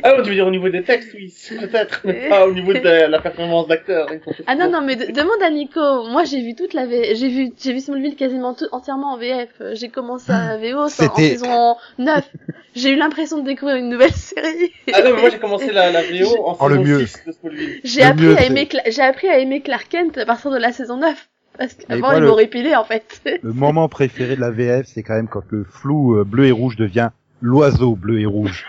[0.03, 2.79] Ah, tu veux dire au niveau des textes, oui, peut-être, mais pas au niveau de
[2.79, 4.07] la, la performance d'acteur.
[4.47, 5.79] Ah non, non, mais de- demande à Nico.
[6.09, 7.15] Moi, j'ai vu toute la V...
[7.15, 9.49] J'ai vu, j'ai vu Smallville quasiment tout, entièrement en VF.
[9.73, 12.29] J'ai commencé à VO ça, en saison 9.
[12.75, 14.71] J'ai eu l'impression de découvrir une nouvelle série.
[14.93, 17.05] Ah non, mais moi j'ai commencé la, la VO en Oh, le saison mieux.
[17.05, 17.81] 6 de Smallville.
[17.83, 20.57] J'ai appris mieux, à aimer, Cla- j'ai appris à aimer Clark Kent à partir de
[20.57, 21.27] la saison 9.
[21.61, 23.21] Parce qu'avant, moi, il le- m'aurait pilé, en fait.
[23.43, 26.51] Le moment préféré de la VF, c'est quand même quand le flou euh, bleu et
[26.51, 28.65] rouge devient l'oiseau bleu et rouge.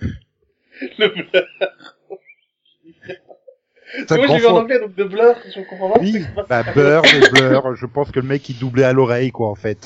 [0.98, 1.42] Le blur.
[4.06, 5.98] Ça Moi j'ai vu en anglais, donc de blur, je comprends pas.
[6.00, 7.74] Oui, bah beurre et blur.
[7.74, 9.84] Je pense que le mec il doublait à l'oreille quoi en fait.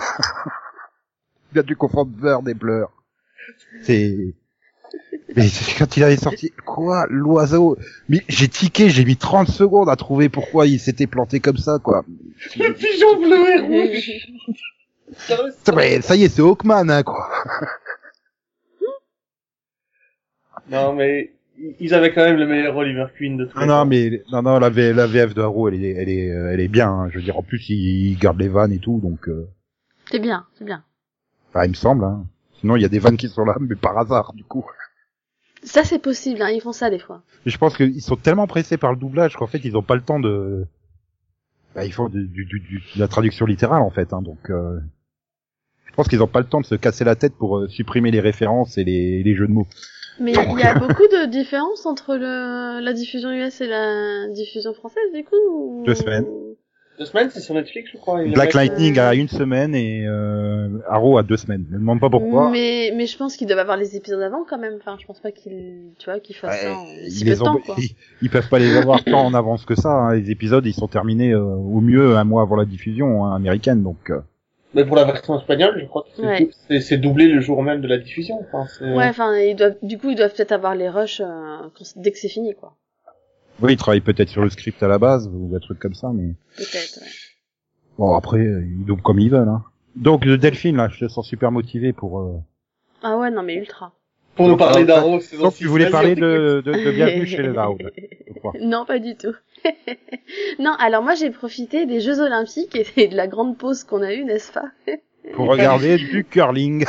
[1.52, 2.90] il a dû confondre beurre et blur.
[3.82, 4.34] C'est.
[5.36, 7.76] Mais c'est quand il avait sorti quoi l'oiseau?
[8.08, 11.78] Mais j'ai tiqué, j'ai mis 30 secondes à trouver pourquoi il s'était planté comme ça
[11.82, 12.04] quoi.
[12.58, 14.10] Le pigeon bleu et rouge.
[15.14, 15.36] Ça,
[15.74, 17.28] mais ça y est, c'est Hawkman hein quoi.
[20.70, 21.32] Non, mais
[21.80, 23.86] ils avaient quand même le meilleur Oliver Queen de tous Non les non temps.
[23.86, 26.68] mais non non la, V- la VF de Haro elle est elle est elle est
[26.68, 26.88] bien.
[26.90, 27.08] hein.
[27.10, 29.28] Je veux dire en plus il garde les vannes et tout donc.
[29.28, 29.48] Euh...
[30.10, 30.82] C'est bien, c'est bien.
[31.50, 32.04] Enfin, il me semble.
[32.04, 32.24] Hein.
[32.60, 34.64] Sinon il y a des vannes qui sont là mais par hasard du coup.
[35.62, 36.50] Ça, c'est possible, hein.
[36.50, 37.22] Ils font ça, des fois.
[37.46, 39.94] Et je pense qu'ils sont tellement pressés par le doublage qu'en fait ils ont pas
[39.94, 40.64] le temps de.
[41.74, 44.50] Bah, ils font du, du, du- de la traduction littérale en fait, hein, donc.
[44.50, 44.78] Euh...
[45.86, 48.10] Je pense qu'ils ont pas le temps de se casser la tête pour euh, supprimer
[48.10, 49.66] les références et les, les jeux de mots.
[50.20, 54.72] Mais il y a beaucoup de différences entre le, la diffusion US et la diffusion
[54.74, 56.26] française, du coup ou- Deux semaines.
[56.98, 58.22] Deux semaines, c'est sur Netflix, je crois.
[58.22, 61.64] Black Lightning a une semaine et euh, Arrow a deux semaines.
[61.70, 62.50] Je me demande pas pourquoi.
[62.50, 64.74] Mais, mais je pense qu'ils doivent avoir les épisodes avant quand même.
[64.76, 67.30] Enfin, je pense pas qu'ils, tu vois, qu'ils fassent Ouais, ça en si ils, peu
[67.34, 67.76] de temps, quoi.
[67.78, 67.90] ils,
[68.22, 69.88] ils peuvent pas les avoir tant en avance que ça.
[69.90, 70.14] hein.
[70.14, 73.82] Les épisodes ils sont terminés euh, au mieux un mois avant la diffusion hein, américaine,
[73.82, 74.10] donc.
[74.10, 74.20] euh,
[74.74, 76.08] Mais pour la version espagnole, je crois que
[76.78, 76.98] c'est Ouais.
[76.98, 78.38] doublé le jour même de la diffusion.
[78.52, 81.92] Enfin, Ouais, enfin, ils doivent, du coup, ils doivent peut-être avoir les rushs euh, quand-
[81.96, 82.74] dès que c'est fini, quoi.
[83.60, 86.10] Oui, ils travaillent peut-être sur le script à la base ou des trucs comme ça,
[86.12, 86.34] mais.
[86.56, 87.08] Peut-être, ouais.
[87.98, 89.48] Bon, après, ils doublent comme ils veulent.
[89.48, 89.64] Hein.
[89.96, 92.20] Donc, le Delphine, là, je te sens super motivé pour...
[92.20, 92.38] Euh...
[93.02, 93.92] Ah ouais, non, mais ultra.
[94.34, 97.26] Pour nous Donc, parler d'Arrow, saison Donc, six, tu voulais parler de, de, de Bienvenue
[97.26, 98.52] chez les crois.
[98.60, 99.34] Non, pas du tout.
[100.58, 104.14] non, alors moi j'ai profité des Jeux Olympiques et de la grande pause qu'on a
[104.14, 104.70] eue, n'est-ce pas?
[105.34, 106.84] Pour regarder du curling.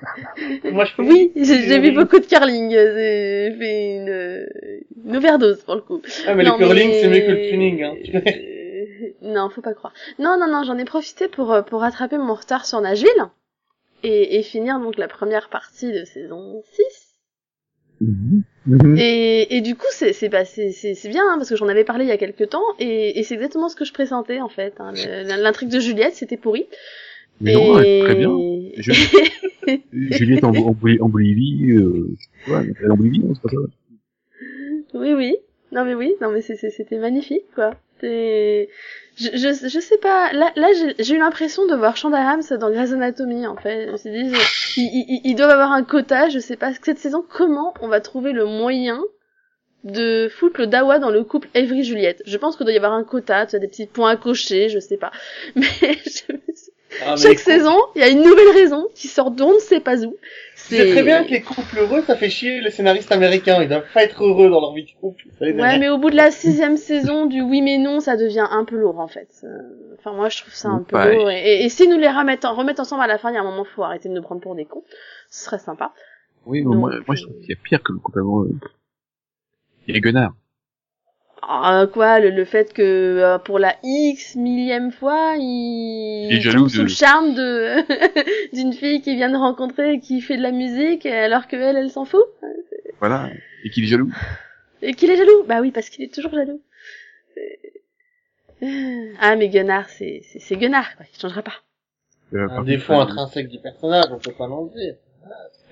[0.72, 1.94] Moi, je fais- Oui, j'ai j'ai vu curling.
[1.94, 2.70] beaucoup de curling.
[2.70, 6.02] J'ai fait une, une overdose pour le coup.
[6.26, 7.94] Ah, mais Non, le curling, mais- c'est mieux que le tuning, hein.
[9.22, 9.92] Non, faut pas croire.
[10.18, 13.08] Non, non, non, j'en ai profité pour, euh, pour rattraper mon retard sur Nashville
[14.02, 16.82] et, et finir donc la première partie de saison 6.
[18.00, 18.96] Mhm.
[18.96, 21.66] Et, et du coup, c'est c'est bah, c'est c'est c'est bien hein, parce que j'en
[21.68, 24.40] avais parlé il y a quelques temps et, et c'est exactement ce que je présentais
[24.40, 24.74] en fait.
[24.78, 24.92] Hein.
[25.38, 26.66] L'intrigue de Juliette, c'était pourri.
[27.40, 27.74] Mais non,
[28.04, 28.30] très bien.
[28.76, 28.92] Je...
[29.92, 32.08] Juliette en, en, en Bolivie, euh,
[32.48, 33.56] ouais, en Bolivie, non, c'est pas ça.
[34.94, 35.36] Oui, oui.
[35.70, 37.74] Non mais oui, non mais c'était magnifique quoi.
[38.02, 38.66] Je,
[39.18, 40.32] je, je sais pas.
[40.32, 43.86] Là, là j'ai- eu l'impression de voir Shonda Rhimes dans Grey's Anatomy en fait.
[43.88, 46.30] Je me dit, je- ils, ils- ils doivent avoir un quota.
[46.30, 49.02] Je sais pas cette saison comment on va trouver le moyen
[49.84, 52.22] de foutre le dawa dans le couple Avery Juliette.
[52.24, 54.70] Je pense qu'il doit y avoir un quota, tu as des petits points à cocher,
[54.70, 55.12] je sais pas.
[55.54, 56.67] Mais je me suis-
[57.04, 60.02] Ah, chaque saison, il y a une nouvelle raison qui sort d'on ne sait pas
[60.04, 60.16] où.
[60.54, 63.62] C'est très bien que les couples heureux, ça fait chier les scénaristes américains.
[63.62, 65.24] Ils doivent pas être heureux dans leur vie de couple.
[65.40, 68.64] Ouais, mais au bout de la sixième saison du oui mais non, ça devient un
[68.64, 69.28] peu lourd en fait.
[69.44, 69.48] Euh,
[69.98, 71.14] Enfin, moi je trouve ça un peu Ouais.
[71.16, 71.30] lourd.
[71.30, 73.40] Et, et, et si nous les remettent, remettent ensemble à la fin, il y a
[73.40, 74.84] un moment, faut arrêter de nous prendre pour des cons.
[75.30, 75.92] Ce serait sympa.
[76.46, 78.50] Oui, mais Donc, moi, moi, je trouve qu'il y a pire que le couple amoureux.
[79.86, 80.32] Il y a Gunnar.
[81.42, 86.40] Ah, quoi, le, le fait que euh, pour la X millième fois, il, Il est
[86.40, 90.36] jaloux sous de- le charme de d'une fille qu'il vient de rencontrer et qui fait
[90.36, 92.24] de la musique, alors que elle, elle s'en fout.
[92.98, 93.30] Voilà.
[93.64, 94.10] Et qu'il est jaloux.
[94.82, 96.60] Et qu'il est jaloux Bah oui, parce qu'il est toujours jaloux.
[97.34, 97.58] C'est-
[99.20, 101.06] Ah, mais Gunnar, c'est c'est c'est Gunnar, quoi.
[101.12, 101.54] Il changera pas.
[102.34, 104.96] Euh, Un par défaut contre, euh, intrinsèque du personnage, on peut pas l'enlever.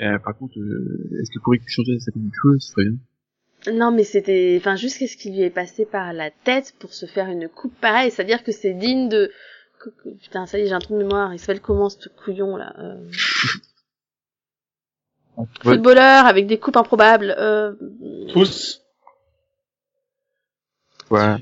[0.00, 2.96] euh, par contre, euh, est-ce que pourrait changer sa coupe de cheveux, ce serait bien.
[3.72, 7.06] Non, mais c'était, enfin, juste qu'est-ce qui lui est passé par la tête pour se
[7.06, 8.10] faire une coupe pareille.
[8.10, 9.30] C'est-à-dire que c'est digne de,
[10.22, 11.32] putain, ça y est, j'ai un trou de mémoire.
[11.34, 12.96] Il s'appelle comment ce couillon là euh...
[15.38, 15.44] Ouais.
[15.74, 17.34] Footballeur avec des coupes improbables.
[17.38, 17.74] Euh...
[18.32, 18.82] Tous.
[21.10, 21.38] Voilà.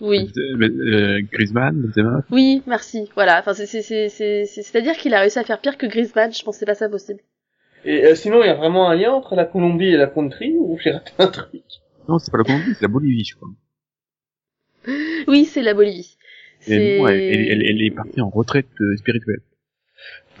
[0.00, 0.30] Oui.
[0.36, 2.22] Euh, Griezmann, Benzema.
[2.30, 3.10] Oui, merci.
[3.14, 3.40] Voilà.
[3.40, 6.32] Enfin, c'est, c'est, c'est, c'est, c'est- c'est-à-dire qu'il a réussi à faire pire que Griezmann.
[6.32, 7.20] Je pensais pas ça possible.
[7.84, 10.54] Et euh, sinon, il y a vraiment un lien entre la Colombie et la country
[10.58, 11.62] ou j'ai raté un truc?
[12.08, 13.48] Non, c'est pas la Colombie, c'est la Bolivie, je crois.
[15.28, 16.16] Oui, c'est la Bolivie.
[16.66, 16.96] Et C'est...
[16.96, 19.40] bon, elle, elle, elle- elle est partie en retraite euh, spirituelle.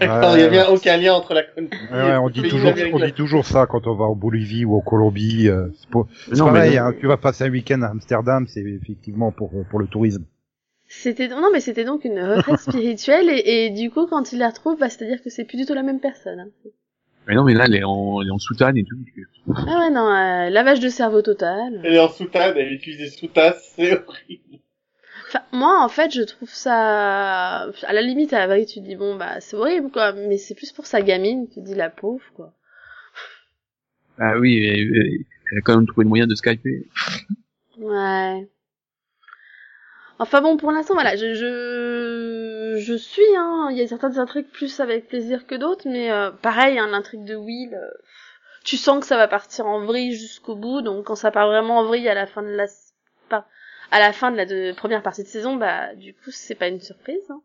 [0.00, 2.42] D'accord, il y a bien aucun lien entre la country Ouais, ouais, on et dit
[2.42, 5.48] toujours, on dit toujours ça quand on va en Bolivie ou en Colombie.
[5.48, 9.30] euh, c'est pour- pareil, mais hein, tu vas passer un week-end à Amsterdam, c'est effectivement
[9.32, 10.24] pour pour le tourisme.
[10.88, 14.50] C'était non mais c'était donc une retraite spirituelle et, et du coup quand il la
[14.50, 16.38] retrouve bah c'est à dire que c'est plus du tout la même personne.
[16.38, 16.50] hein.
[17.26, 18.96] Mais non, mais là, elle est en, elle est en soutane et tout.
[19.56, 21.80] Ah ouais non euh, lavage de cerveau total.
[21.84, 24.58] Elle est en soutane, elle utilise des sous-tasses, c'est horrible.
[25.28, 28.84] Enfin moi en fait je trouve ça à la limite à la vraie tu te
[28.84, 31.74] dis bon bah c'est horrible quoi mais c'est plus pour sa gamine tu te dis
[31.74, 32.52] la pauvre quoi.
[34.18, 36.86] Ah oui, elle, elle- elle a quand même trouvé le moyen de skyper.
[37.78, 38.48] Ouais.
[40.22, 44.46] Enfin bon pour l'instant voilà je je je suis hein il y a certaines intrigues
[44.52, 47.90] plus avec plaisir que d'autres mais euh, pareil hein, l'intrigue de Will euh,
[48.64, 51.78] tu sens que ça va partir en vrille jusqu'au bout donc quand ça part vraiment
[51.78, 52.66] en vrille à la fin de la
[53.28, 53.48] pas-
[53.90, 56.80] à la fin de la première partie de saison bah du coup c'est pas une
[56.80, 57.42] surprise hein.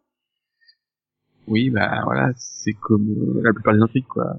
[1.47, 4.37] Oui, bah voilà, c'est comme euh, la plupart des intrigues, quoi.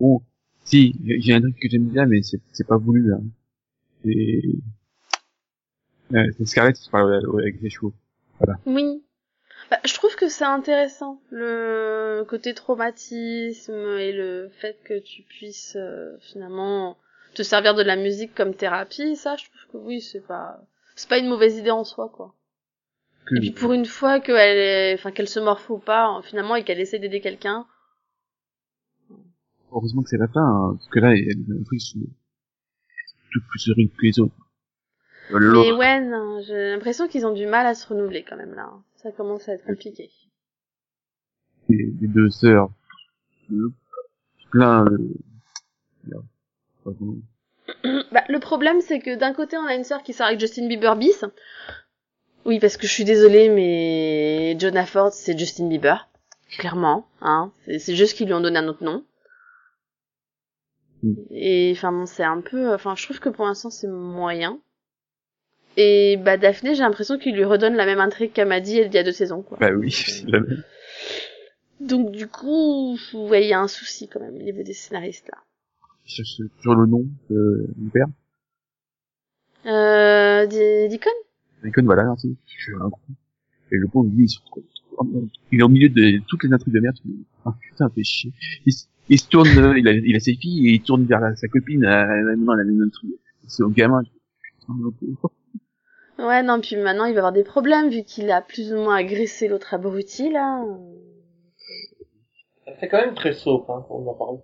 [0.00, 0.22] Oh,
[0.64, 3.12] si, j'ai un truc que j'aime bien, mais c'est pas voulu.
[3.14, 3.22] Hein.
[4.04, 4.42] C'est
[6.12, 7.94] euh, c'est Scarlett qui parle avec ses chevaux.
[8.66, 9.02] Oui.
[9.70, 15.76] Bah, je trouve que c'est intéressant le côté traumatisme et le fait que tu puisses
[15.76, 16.98] euh, finalement
[17.34, 20.60] te servir de la musique comme thérapie, ça je trouve que oui, c'est pas
[20.96, 22.34] c'est pas une mauvaise idée en soi quoi.
[23.26, 26.64] Que, Et puis pour une fois qu'elle est enfin qu'elle se morpho pas finalement et
[26.64, 27.66] qu'elle essaie d'aider quelqu'un.
[29.72, 31.86] Heureusement que c'est la fin, hein, parce que là, il y a des intrigues qui
[31.86, 31.98] sont
[33.32, 34.43] toutes plus horribles que les autres.
[35.32, 38.54] Euh, Mais ouais, non, j'ai l'impression qu'ils ont du mal à se renouveler quand même
[38.54, 38.70] là.
[38.96, 40.10] Ça commence à être compliqué.
[41.68, 42.70] les, les deux sœurs,
[44.50, 44.84] plein.
[44.86, 44.98] Euh.
[48.12, 50.68] Bah, le problème, c'est que d'un côté, on a une sœur qui sort avec Justin
[50.68, 51.24] Bieber bis.
[52.44, 56.06] Oui, parce que je suis désolée, mais Jonah Ford, c'est Justin Bieber.
[56.58, 57.52] Clairement, hein.
[57.64, 59.04] C'est- C'est juste qu'ils lui ont donné un autre nom.
[61.02, 61.14] Mm.
[61.30, 64.60] Et, enfin, bon, c'est un peu, enfin, je trouve que pour l'instant, c'est moyen.
[65.76, 68.98] Et, bah, Daphné, j'ai l'impression qu'il lui redonne la même intrigue qu'à Maddy il y
[68.98, 69.58] a deux saisons, quoi.
[69.60, 70.62] Bah oui, c'est la même.
[71.80, 74.72] Donc, du coup, vous voyez, il y a un souci, quand même, au niveau des
[74.72, 75.38] scénaristes, là.
[76.06, 78.06] Je cherche sur le nom de mon père.
[79.66, 81.10] Euh, Deacon?
[81.64, 82.36] Nikon, voilà, merci.
[82.46, 83.00] Je suis un gros.
[83.72, 86.74] Et le pauvre, lui, il, se retrouve- il est au milieu de toutes les intrigues
[86.74, 86.96] de merde.
[87.44, 88.32] Ah, putain, fait chier.
[88.66, 91.04] Il, se- il se tourne, euh, il a, il a ses filles, et il tourne
[91.06, 93.12] vers la- sa copine, à la même la même intrigue.
[93.48, 94.02] C'est au gamin.
[94.02, 95.32] Putain, le pauvre.
[96.24, 98.96] Ouais, non, puis maintenant, il va avoir des problèmes, vu qu'il a plus ou moins
[98.96, 100.64] agressé l'autre abruti, là.
[102.80, 104.38] C'est quand même très soap, hein, quand on en parle.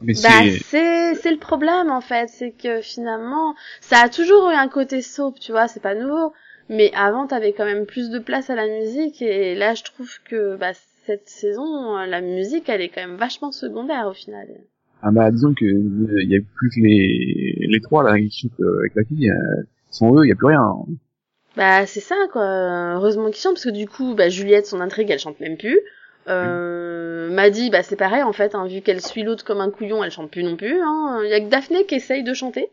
[0.00, 0.28] Mais Bah,
[0.64, 2.28] c'est, c'est, le problème, en fait.
[2.28, 6.32] C'est que, finalement, ça a toujours eu un côté soap, tu vois, c'est pas nouveau.
[6.68, 10.10] Mais avant, t'avais quand même plus de place à la musique, et là, je trouve
[10.24, 10.72] que, bah,
[11.04, 14.46] cette saison, la musique, elle est quand même vachement secondaire, au final.
[15.02, 18.30] ah bah, disons que, euh, il y a plus que les, les trois, là, qui
[18.30, 20.74] shootent euh, avec la fille, euh, Sans eux, il y a plus rien.
[21.56, 22.42] Bah c'est ça quoi.
[22.94, 25.78] Heureusement qu'ils chantent parce que du coup bah Juliette son intrigue elle chante même plus.
[26.26, 30.02] Euh, Maddy bah c'est pareil en fait hein, vu qu'elle suit l'autre comme un couillon
[30.02, 30.80] elle chante plus non plus.
[30.82, 31.20] Hein.
[31.22, 32.70] Il y a que Daphné qui essaye de chanter.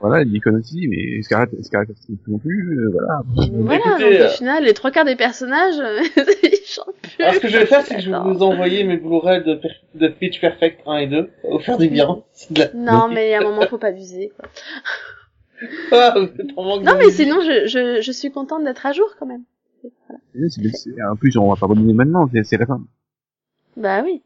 [0.00, 3.22] Voilà, Nikon aussi, mais Scarlett, Scarlett non plus, euh, voilà.
[3.52, 5.76] Voilà Écoutez, donc euh, au final les trois quarts des personnages
[6.42, 7.24] ils chantent plus.
[7.24, 10.08] Alors, ce que je vais faire, c'est que je vais vous envoyer mes Blu-ray de,
[10.08, 11.30] Pitch Perfect 1 et 2.
[11.44, 12.22] Au faire du bien.
[12.32, 14.48] C'est de la- Non mais à un moment faut pas abuser quoi.
[15.92, 19.44] Ah, Non mais sinon je, je, je suis contente d'être à jour quand même.
[20.48, 22.82] C'est- c'est- En plus, on va pas redonner maintenant, c'est la fin.
[23.76, 24.22] Bah oui.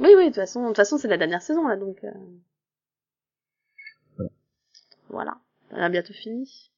[0.00, 2.02] Oui oui de toute façon de toute façon c'est la dernière saison là donc.
[2.04, 2.10] euh,
[5.08, 5.36] Voilà,
[5.70, 6.70] elle a bientôt fini.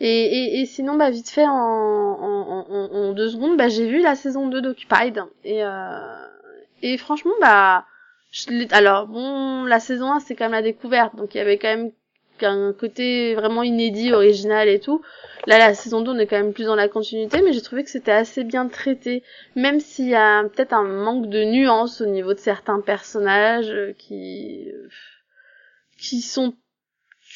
[0.00, 3.88] Et, et, et sinon, bah, vite fait, en, en, en, en deux secondes, bah, j'ai
[3.88, 5.12] vu la saison 2 d'Occupied.
[5.44, 6.26] Et, euh,
[6.82, 7.84] et franchement, bah,
[8.32, 11.14] je alors, bon, la saison 1, c'est quand même la découverte.
[11.14, 11.92] Donc, il y avait quand même
[12.42, 15.02] un côté vraiment inédit, original et tout.
[15.46, 17.84] Là, la saison 2, on est quand même plus dans la continuité, mais j'ai trouvé
[17.84, 19.22] que c'était assez bien traité.
[19.56, 23.92] Même s'il y a peut-être un manque de nuance au niveau de certains personnages euh,
[23.98, 24.88] qui, euh,
[25.98, 26.54] qui sont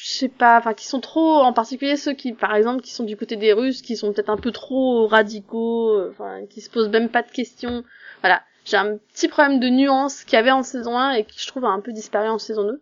[0.01, 3.03] je sais pas, enfin qui sont trop, en particulier ceux qui, par exemple, qui sont
[3.03, 6.69] du côté des Russes, qui sont peut-être un peu trop radicaux, euh, enfin qui se
[6.69, 7.83] posent même pas de questions.
[8.21, 11.39] Voilà, j'ai un petit problème de nuance qu'il y avait en saison 1 et qui
[11.39, 12.81] je trouve a un peu disparu en saison 2.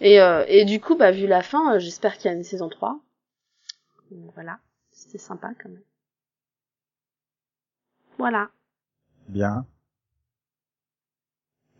[0.00, 2.44] Et, euh, et du coup, bah vu la fin, euh, j'espère qu'il y a une
[2.44, 3.00] saison 3.
[4.10, 4.58] Donc, Voilà,
[4.90, 5.82] c'était sympa quand même.
[8.18, 8.50] Voilà.
[9.28, 9.66] Bien.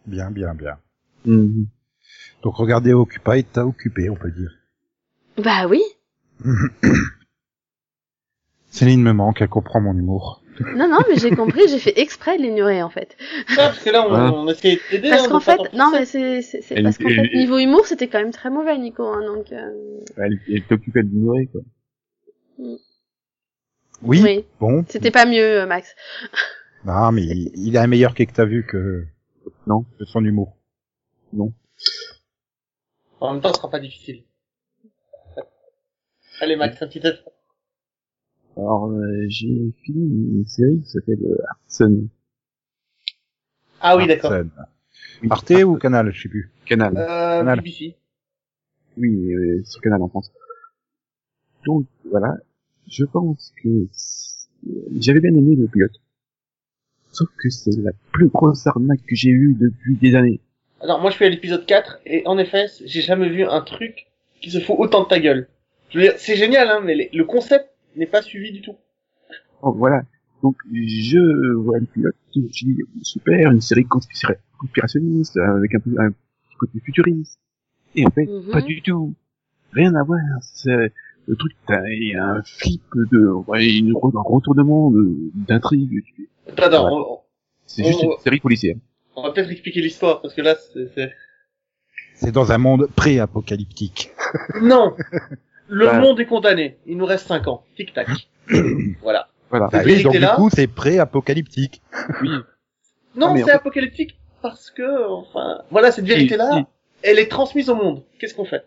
[0.06, 0.78] Bien, bien, bien.
[1.24, 1.66] Mhm.
[2.42, 4.52] Donc regardez Occupy, t'as occupé, on peut dire.
[5.38, 5.82] Bah oui.
[8.70, 10.42] Céline me manque, elle comprend mon humour.
[10.76, 13.16] Non, non, mais j'ai compris, j'ai fait exprès de l'ignorer en fait.
[13.50, 14.20] Ah, parce que là, on, Ouais.
[14.34, 14.46] on.
[14.46, 14.76] Parce hein,
[15.28, 15.98] qu'en de pas fait, t'en non pousser.
[15.98, 18.76] mais c'est c'est c'est Elle- parce qu'en fait niveau humour c'était quand même très mauvais
[18.78, 21.60] Nico hein, donc euh, Elle, elle t'occupait de l'ignorer, quoi.
[24.02, 24.84] Oui, oui bon.
[24.88, 25.94] c'était pas mieux euh, Max.
[26.86, 29.06] Non, mais il, il a un meilleur quai que t'as vu que...
[29.66, 29.86] Non.
[29.98, 30.54] De son humour.
[33.20, 34.22] En même temps, ce sera pas difficile.
[36.40, 37.32] Allez, Max, un petit effort.
[38.56, 40.04] Alors, euh, j'ai fini
[40.38, 42.08] une série qui s'appelle euh, Arson.
[43.80, 44.32] Ah oui, d'accord.
[45.22, 46.50] Oui, Arte ou Canal, je sais plus.
[46.64, 46.96] Canal.
[46.96, 47.60] Euh, Canal.
[47.60, 47.96] BBC.
[48.96, 50.32] Oui, euh, sur Canal en France.
[51.66, 52.36] Donc, voilà.
[52.88, 53.68] Je pense que
[54.98, 56.00] j'avais bien aimé le pilote.
[57.12, 60.40] Sauf que c'est la plus grosse arnaque que j'ai eue depuis des années.
[60.80, 64.06] Alors, moi, je suis à l'épisode 4, et en effet, j'ai jamais vu un truc
[64.40, 65.48] qui se fout autant de ta gueule.
[65.90, 68.76] Je veux dire, c'est génial, hein, mais les- le concept n'est pas suivi du tout.
[69.62, 70.02] Oh, voilà.
[70.42, 75.78] Donc, je vois le pilote, je me dis, super, une série conspira- conspirationniste, avec un
[75.98, 77.38] un petit côté futuriste.
[77.94, 78.50] Et en fait, Mhm.
[78.50, 79.14] pas du tout.
[79.72, 80.20] Rien à voir.
[80.42, 80.92] C'est
[81.26, 84.92] le truc, t'as- il y a un flip de, ouais, une, un retournement
[85.34, 86.02] d'intrigue.
[86.56, 87.24] Attends,
[87.66, 88.76] C'est juste une série policière.
[89.16, 91.12] on va peut-être expliquer l'histoire, parce que là, c'est-
[92.14, 94.10] C'est dans un monde pré-apocalyptique.
[94.60, 94.94] Non
[95.68, 96.76] Le monde est condamné.
[96.86, 97.62] Il nous reste 5 ans.
[97.76, 98.08] Tic-tac.
[99.02, 99.28] voilà.
[99.50, 99.68] Voilà.
[99.72, 101.82] Bah oui, donc du coup, c'est pré-apocalyptique.
[102.22, 102.28] Oui.
[103.16, 106.64] Non, Ah, c'est apocalyptique parce que, enfin, voilà, cette vérité-là, Si, si.
[107.04, 108.02] elle est transmise au monde.
[108.18, 108.64] Qu'est-ce qu'on fait?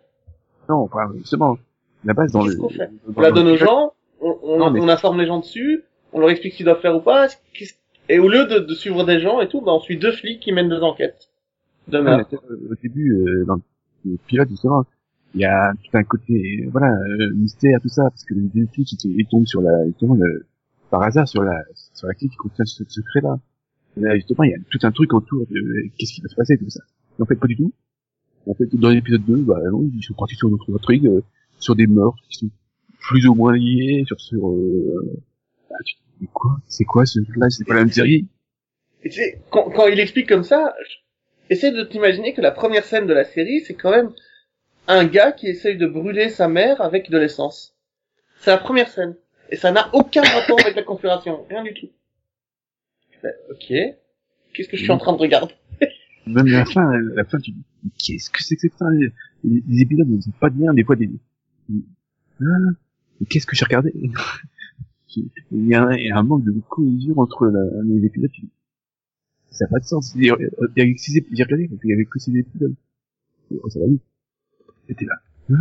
[0.69, 1.57] Non, enfin, justement,
[2.05, 2.61] la base dans Qu'est-ce le...
[2.61, 2.89] qu'on fait?
[3.07, 3.91] dans On la donne aux gens,
[4.21, 5.83] on, on, Non, mais- on informe les gens dessus,
[6.13, 7.73] on leur explique ce qu'ils doivent faire ou pas, qu'est-ce-
[8.07, 10.39] et au lieu de, de suivre des gens et tout, bah, on suit deux flics
[10.39, 11.27] qui mènent deux enquêtes.
[11.89, 12.29] De Ouais, meurtre.
[12.31, 13.59] mais, euh, au début, euh, dans
[14.05, 14.85] le pilote, justement,
[15.35, 18.91] il y a tout un côté, voilà, euh, mystère, tout ça, parce que deux flics,
[19.03, 20.45] ils, ils tombent sur la, justement, le-
[20.89, 21.61] par hasard, sur la,
[21.93, 23.39] sur la clé qui contient ce secret-là.
[23.97, 26.29] Et Là, justement, il y a tout un truc autour de euh, qu'est-ce qui va
[26.29, 26.81] se passer, tout ça.
[27.19, 27.73] En fait, pas du tout.
[28.47, 31.21] En fait, dans l'épisode 2, bah, non, ils sont partis sur d'autres intrigues, euh,
[31.59, 32.49] sur des meurtres qui sont
[32.99, 35.19] plus ou moins liés, sur, sur, euh,
[35.69, 36.57] bah, tu quoi?
[36.67, 37.49] C'est quoi ce truc-là?
[37.49, 38.27] C'est pas la même série?
[39.03, 40.73] Et tu sais, quand, quand il explique comme ça,
[41.49, 44.11] essaie de t'imaginer que la première scène de la série, c'est quand même
[44.87, 47.75] un gars qui essaye de brûler sa mère avec de l'essence.
[48.39, 49.15] C'est la première scène.
[49.49, 51.45] Et ça n'a aucun rapport avec la conspiration.
[51.49, 51.89] Rien du tout.
[53.21, 53.73] Fais, ok.
[54.53, 55.53] Qu'est-ce que je suis en train de regarder?
[56.25, 57.63] Même la fin, la fin, tu dis,
[57.97, 58.89] qu'est-ce que c'est que fin?
[58.91, 59.11] Les,
[59.43, 61.09] les épisodes ne sont pas bien, des fois des,
[62.39, 63.93] mais qu'est-ce que j'ai regardé?
[65.15, 67.51] il, y a un, il manque de cohésion entre
[67.83, 68.29] les épisodes.
[69.49, 70.13] Ça n'a pas de sens.
[70.15, 70.97] Il il
[71.31, 72.75] j'ai regardé, qu'il y avait que six épisodes.
[73.51, 74.03] Oh, ça va vite.
[74.87, 75.15] C'était là.
[75.51, 75.55] Ah,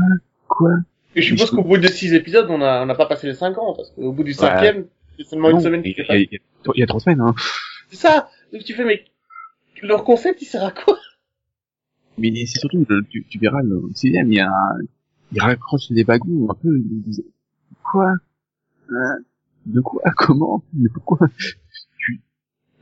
[0.49, 0.70] quoi?
[1.14, 3.35] Et je suppose qu'au bout de six épisodes, on a, on n'a pas passé les
[3.35, 6.12] cinq ans, parce qu'au bout du cinquième, c'est seulement une semaine il qui y, fait
[6.12, 7.35] a- il y a- il y a trois semaines, hein.
[7.91, 8.29] C'est ça!
[8.53, 9.05] Donc tu fais, mais,
[9.83, 10.99] leur concept, il sert à quoi?
[12.18, 14.51] Mais c'est surtout, le- tu, tu verras, le sixième, il y a,
[15.33, 17.24] il raccroche des wagons un peu, il disait,
[17.83, 18.12] quoi?
[18.91, 19.18] Hein?
[19.66, 20.03] De quoi?
[20.16, 20.62] Comment?
[20.74, 21.29] Mais pourquoi?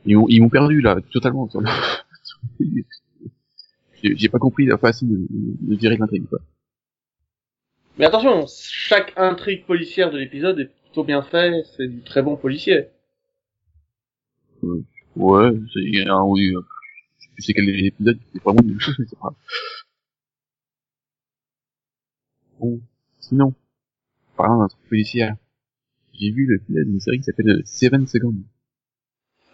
[0.05, 1.67] Ils m'ont, ils m'ont perdu, là, totalement, sur le...
[4.03, 6.39] J'ai pas compris la façon de, de gérer l'intrigue, quoi.
[7.97, 12.35] Mais attention, chaque intrigue policière de l'épisode est plutôt bien fait, c'est du très bon
[12.35, 12.89] policier.
[15.15, 16.61] Ouais, c'est un, oui, euh,
[17.19, 19.33] je sais plus c'est quel épisode, c'est vraiment une chose, mais c'est pas.
[22.59, 22.81] Bon,
[23.19, 23.53] sinon,
[24.35, 25.29] parlant d'un truc policier,
[26.13, 28.43] j'ai vu le pilote d'une série qui s'appelle euh, Seven Seconds.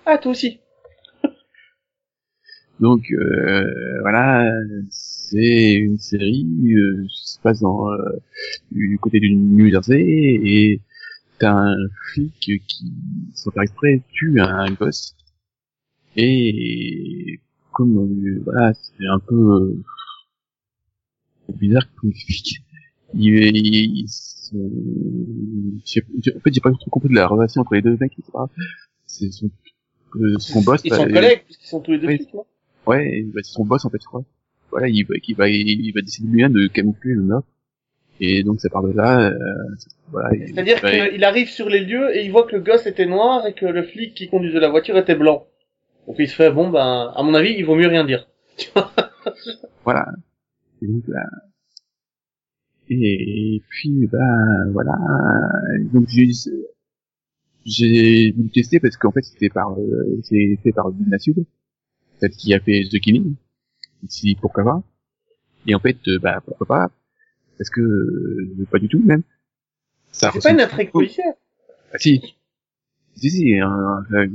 [0.06, 0.60] Ah, toi aussi.
[2.82, 4.52] Donc, euh, voilà,
[4.90, 7.98] c'est une série euh, qui se passe dans euh,
[8.72, 10.82] du côté du New Jersey et
[11.40, 11.76] t'as un
[12.12, 12.62] flic qui,
[13.36, 15.16] sans faire exprès, tue un gosse.
[16.18, 17.40] Et
[17.72, 19.84] comme euh, voilà, c'est un peu euh,
[21.54, 22.62] bizarre comme flic.
[23.14, 24.06] Il, il,
[24.54, 25.82] il-
[26.36, 28.14] en fait, j'ai pas trop compris de la relation entre les deux mecs.
[28.20, 28.32] etc.
[29.06, 29.50] C'est son,
[30.16, 30.82] euh, son boss.
[30.84, 32.46] Ils sont euh, collègues, puisqu'ils sont tous les deux flics, non?
[32.88, 34.24] Ouais, bah, c'est son boss en fait, je crois.
[34.72, 37.48] Voilà, il va, il va, il va décider lui-même de camoufler le meurtre.
[38.20, 39.30] Et donc ça part de là.
[39.32, 39.38] Euh,
[40.12, 40.34] voilà.
[40.36, 43.46] il- C'est-à-dire qu'il arrive sur les lieux et il voit que le gosse était noir
[43.48, 45.48] et que le flic qui conduisait la voiture était blanc.
[46.08, 48.28] Donc il se fait, bon ben, à mon avis, il vaut mieux rien dire.
[49.84, 50.06] Voilà.
[50.82, 51.26] Et donc là.
[52.90, 54.98] Et puis ben voilà.
[55.94, 56.30] Donc j'ai
[57.66, 61.46] j'ai tester parce qu'en fait c'était par euh, c'est fait par Dina Sud,
[62.22, 63.36] celle qui a fait The Killing.
[64.04, 64.84] Ici pourquoi pas.
[65.68, 66.92] Et en fait euh, bah pourquoi pas
[67.58, 69.24] parce que euh, pas du tout même.
[70.12, 71.34] Ça C'est pas une intrigue policière.
[71.94, 72.36] Ah si.
[73.16, 74.30] Si si un, un- un-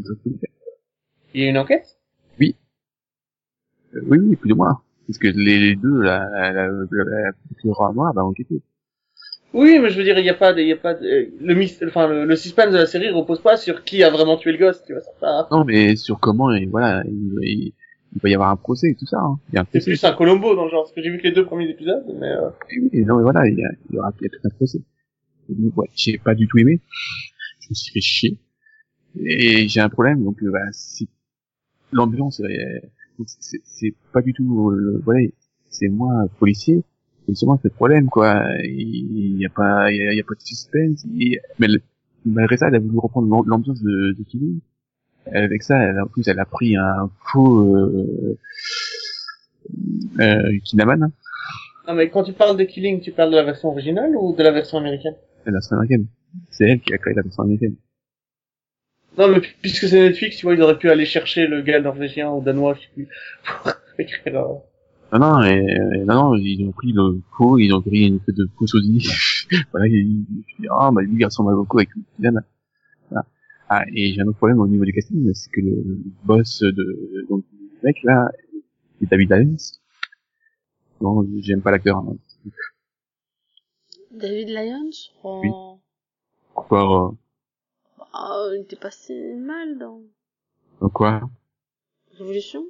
[1.34, 1.99] Il y a une enquête
[3.95, 4.82] Euh, oui, oui, plus ou moins.
[5.07, 8.61] Parce que les, les deux, la, la, la, la, noire va enquêter.
[9.59, 11.54] Oui, mais je veux dire, il n'y a pas, il y a pas, de- le
[11.54, 14.52] mys- enfin, le, le suspense de la série repose pas sur qui a vraiment tué
[14.52, 17.72] le gosse, tu vois, pas, Non, mais sur comment, et voilà, il, il,
[18.14, 19.18] il va y avoir un procès et tout ça.
[19.18, 19.64] Hein.
[19.72, 21.68] C'est plus un Colombo dans le genre, parce que j'ai vu que les deux premiers
[21.70, 24.26] épisodes, mais, euh, Oui, oui, non, mais voilà, il y, a, il y aura tout
[24.44, 24.82] un procès.
[25.48, 26.80] Et donc, ouais, j'ai pas du tout aimé.
[27.61, 28.38] Je me suis fait chier.
[29.24, 31.07] Et j'ai un problème, donc, euh, bah, c'est,
[31.92, 32.42] l'ambiance,
[33.24, 35.26] c'est pas du tout, euh, voilà,
[35.70, 36.82] c'est moins policier.
[37.29, 38.43] Justement, c'est le problème, quoi.
[38.64, 41.05] Il y a pas, il y a, il y a pas de suspense.
[41.20, 41.81] Et, mais le-
[42.24, 44.61] malgré ça, elle a voulu reprendre l'am- l'ambiance de, de Killing.
[45.33, 48.39] Avec ça, elle, en plus, elle a pris un faux, euh,
[50.20, 51.12] euh, Kinaman, hein,
[51.89, 54.43] non, mais quand tu parles de Killing, tu parles de la version originale ou de
[54.43, 55.14] la version américaine?
[55.45, 56.07] la version américaine.
[56.51, 57.77] C'est elle qui a créé la version américaine.
[59.18, 62.31] Non, mais puisque c'est Netflix, tu vois, ils auraient pu aller chercher le gars norvégien
[62.31, 63.09] ou danois, je sais plus,
[63.62, 64.55] pour écrire, euh,
[65.12, 68.16] Non, non, et, et- non, non, ils ont pris le faux, ils ont pris une
[68.16, 69.07] espèce de faux sosie.
[69.70, 72.42] voilà, ils, disent, ah, bah, lui, il ressemble à beaucoup avec Dylan.
[73.11, 73.26] Voilà.
[73.68, 77.26] Ah, et j'ai un autre problème au niveau du casting, c'est que le boss de,
[77.30, 78.30] donc, du mec, là,
[78.98, 79.57] c'est David Lyons.
[81.00, 82.16] Non, j'aime pas l'acteur, hein.
[84.11, 84.90] David Lyons
[85.24, 85.40] oh.
[85.42, 85.50] Oui.
[86.54, 87.14] Quoi,
[88.12, 90.00] Ah, il était pas si mal dans
[90.82, 91.20] euh, quoi?
[92.18, 92.64] Révolution?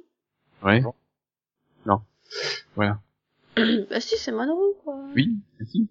[0.63, 0.83] Ouais.
[2.75, 2.99] Voilà.
[3.55, 4.95] bah si, c'est Monroe, quoi.
[5.15, 5.87] Oui, merci.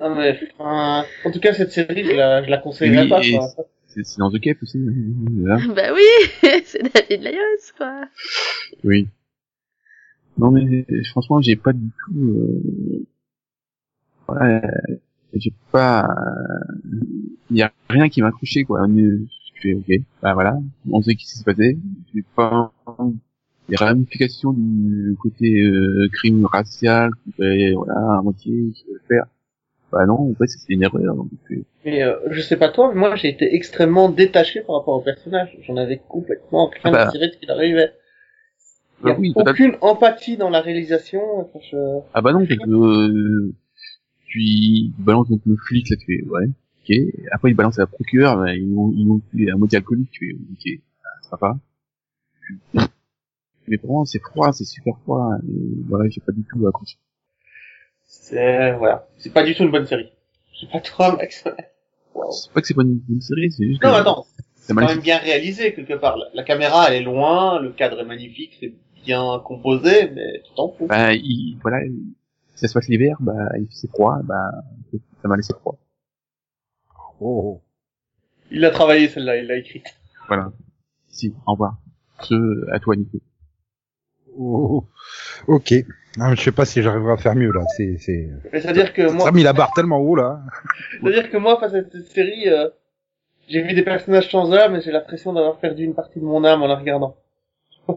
[0.00, 3.20] Non, mais, euh, en tout cas, cette série, je la, je la conseillerais Oui, pas,
[3.22, 3.66] quoi.
[3.86, 4.78] C'est dans The Cape aussi.
[5.40, 5.58] Voilà.
[5.74, 6.02] bah oui,
[6.64, 8.02] c'est David Lyons, quoi.
[8.84, 9.08] Oui.
[10.38, 12.20] Non mais franchement j'ai pas du tout.
[12.20, 13.06] Euh...
[14.28, 14.60] Ouais,
[15.32, 16.08] j'ai pas.
[17.50, 18.86] Il y a rien qui m'a accroché quoi.
[18.86, 19.90] Je fais ok.
[20.20, 20.58] Bah voilà.
[20.90, 21.78] On sait ce qui s'est passé.
[22.14, 22.72] J'ai pas
[23.68, 27.10] les ramifications du côté euh, crime racial.
[27.24, 28.52] qui fait, Voilà à moitié.
[28.52, 29.24] Vais le faire.
[29.92, 30.30] Bah non.
[30.30, 31.14] En fait c'est une erreur.
[31.14, 34.76] Donc, euh, Mais euh, je sais pas toi, mais moi j'ai été extrêmement détaché par
[34.76, 35.56] rapport au personnage.
[35.62, 37.08] J'en avais complètement rien Ah bah.
[37.08, 37.92] à tirer de ce qu'il arrivait.
[39.02, 41.20] Il y a oui, aucune empathie dans la réalisation.
[41.40, 43.52] enfin, je- Ah bah non, parce que euh,
[44.26, 46.96] tu il balance donc le flic là, tu fais ouais, ok.
[47.30, 49.20] Après il balance la procureure, bah, ils l'ont ils l'ont
[49.52, 50.80] à moitié alcoolique, tu fais ok,
[51.22, 52.86] ça va pas.
[53.68, 55.30] Mais pour moi c'est froid, c'est super froid.
[55.48, 56.96] Et voilà, j'ai pas du tout accroché.
[58.04, 60.10] C'est voilà, c'est pas du tout une bonne série.
[60.58, 61.44] Sais pas toi, Max.
[62.14, 62.30] Wow.
[62.30, 64.74] C'est pas que c'est pas une, une série, c'est juste Non, que attends, c'est c'est
[64.74, 66.16] quand même bien réalisé quelque part.
[66.16, 68.72] La, la caméra, elle est loin, le cadre est magnifique, c'est
[69.04, 70.86] bien composé, mais tu t'en fous.
[70.86, 72.14] Bah il, voilà, il-
[72.54, 74.50] ça se passe l'hiver, bah il fait froid, bah
[75.20, 75.78] ça m'a laissé froid.
[77.20, 77.60] Oh,
[78.50, 79.86] Il a travaillé celle-là, il l'a écrite.
[80.28, 80.52] Voilà.
[81.08, 81.78] Si, au revoir.
[82.22, 82.34] Ce
[82.72, 83.18] à toi Nico.
[84.38, 84.84] Oh.
[85.46, 85.74] Ok.
[86.18, 87.62] Non, je sais pas si j'arriverai à faire mieux là.
[87.76, 88.30] C'est, c'est.
[88.52, 90.40] C'est-à-dire que moi, Ça a mis la barre tellement haut là.
[91.02, 92.68] c'est-à-dire que moi, face à cette série, euh,
[93.48, 96.44] j'ai vu des personnages sans âme, mais j'ai l'impression d'avoir perdu une partie de mon
[96.44, 97.16] âme en la regardant.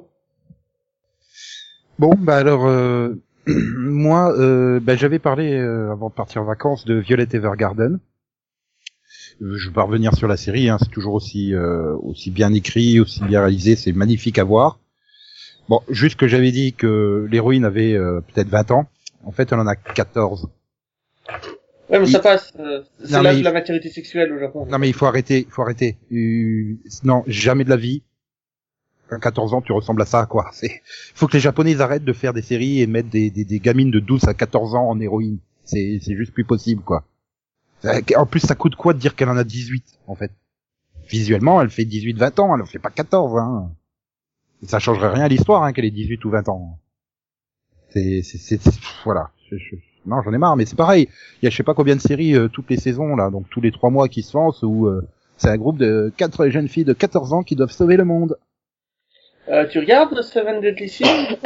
[2.00, 3.16] Bon, bah alors, euh,
[3.48, 8.00] moi, euh, bah, j'avais parlé euh, avant de partir en vacances de Violet Evergarden.
[9.42, 12.54] Euh, Je vais pas revenir sur la série, hein, c'est toujours aussi euh, aussi bien
[12.54, 14.80] écrit, aussi bien réalisé, c'est magnifique à voir.
[15.70, 18.88] Bon, juste que j'avais dit que l'héroïne avait euh, peut-être 20 ans.
[19.24, 20.50] En fait, elle en a 14.
[21.90, 22.52] Ouais, mais Il- ça passe.
[22.60, 24.66] euh, c'est l'âge de la maturité sexuelle au Japon.
[24.66, 25.98] Non mais il faut arrêter, il faut arrêter.
[26.12, 28.04] Euh, non, jamais de la vie.
[29.12, 30.50] À 14 ans, tu ressembles à ça, quoi.
[30.54, 30.82] C'est,
[31.16, 33.90] faut que les Japonais arrêtent de faire des séries et mettre des, des, des gamines
[33.92, 35.40] de 12 à 14 ans en héroïne.
[35.64, 37.06] C'est, c'est juste plus possible, quoi.
[37.86, 40.32] Euh, En plus, ça coûte quoi de dire qu'elle en a 18, en fait?
[41.10, 43.72] Visuellement, elle fait 18-20 ans, elle en fait pas 14, hein.
[44.64, 46.80] Ça changerait rien à l'histoire, hein, qu'elle ait 18 ou 20 ans.
[47.90, 48.60] C'est, c'est,
[49.06, 49.30] voilà.
[49.50, 51.08] Je- je- non, j'en ai marre, mais c'est pareil.
[51.42, 53.50] Il y a je sais pas combien de séries euh, toutes les saisons, là, donc
[53.50, 55.08] tous les trois mois qui se lancent, où euh,
[55.38, 58.38] c'est un groupe de quatre jeunes filles de 14 ans qui doivent sauver le monde.
[59.48, 61.38] Euh, tu regardes Seven Deadly Sins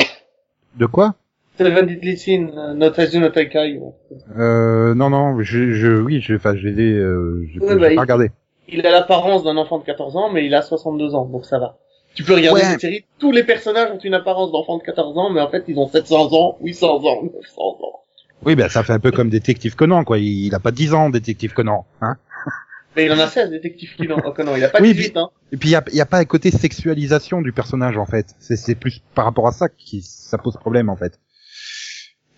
[0.75, 1.15] De quoi?
[1.57, 3.77] Seven Deadly Sins, euh, Notazu no Taikai.
[3.77, 3.95] bon.
[4.37, 7.89] euh, Non, non, je, je, oui, je, enfin, je les ai, euh, j'ai Ouais, bah,
[7.91, 8.31] il- pas regardé.
[8.67, 11.59] Il a l'apparence d'un enfant de 14 ans, mais il a 62 ans, donc ça
[11.59, 11.77] va.
[12.15, 12.67] Tu peux regarder Ouais.
[12.67, 15.63] cette série, tous les personnages ont une apparence d'enfant de 14 ans, mais en fait
[15.67, 17.99] ils ont 700 ans, 800 ans, 900 ans.
[18.45, 20.19] Oui, ben ça fait un peu comme Détective Conan, quoi.
[20.19, 22.17] Il, il a pas 10 ans, Détective Conan, hein.
[22.95, 24.17] Mais il en a 16, détective Conan.
[24.23, 24.55] Oh, Conan.
[24.55, 25.31] Il a pas Oui, 18, hein.
[25.51, 28.35] Et puis il y a, y a pas un côté sexualisation du personnage en fait.
[28.39, 31.19] C'est, plus par rapport à ça qui ça pose problème en fait.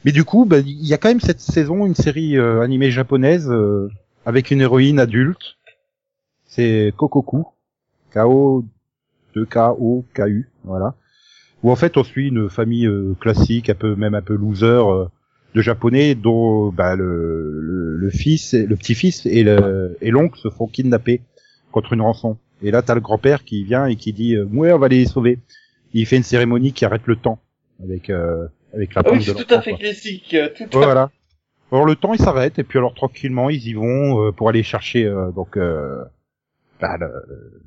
[0.05, 2.89] Mais du coup, bah, il y a quand même cette saison une série euh, animée
[2.91, 3.89] japonaise euh,
[4.25, 5.57] avec une héroïne adulte.
[6.45, 7.47] C'est Kokoku,
[8.13, 8.63] K-O
[9.35, 10.95] 2 K O K U, voilà.
[11.63, 14.65] Où en fait on suit une famille euh, classique, un peu même un peu loser
[14.65, 15.05] euh,
[15.55, 20.49] de japonais dont bah, le, le, le fils, le petit-fils et le et l'oncle se
[20.49, 21.21] font kidnapper
[21.71, 22.37] contre une rançon.
[22.61, 25.05] Et là, t'as le grand-père qui vient et qui dit euh, ouais, on va les
[25.05, 25.39] sauver.
[25.93, 27.39] Il fait une cérémonie qui arrête le temps
[27.83, 29.79] avec euh, avec la Ah oui, c'est tout à fait quoi.
[29.79, 30.35] classique.
[30.55, 31.11] Tout Ouais, à voilà.
[31.71, 34.61] Alors le temps il s'arrête et puis alors tranquillement ils y vont euh, pour aller
[34.63, 35.03] chercher
[35.35, 37.61] donc bah, le-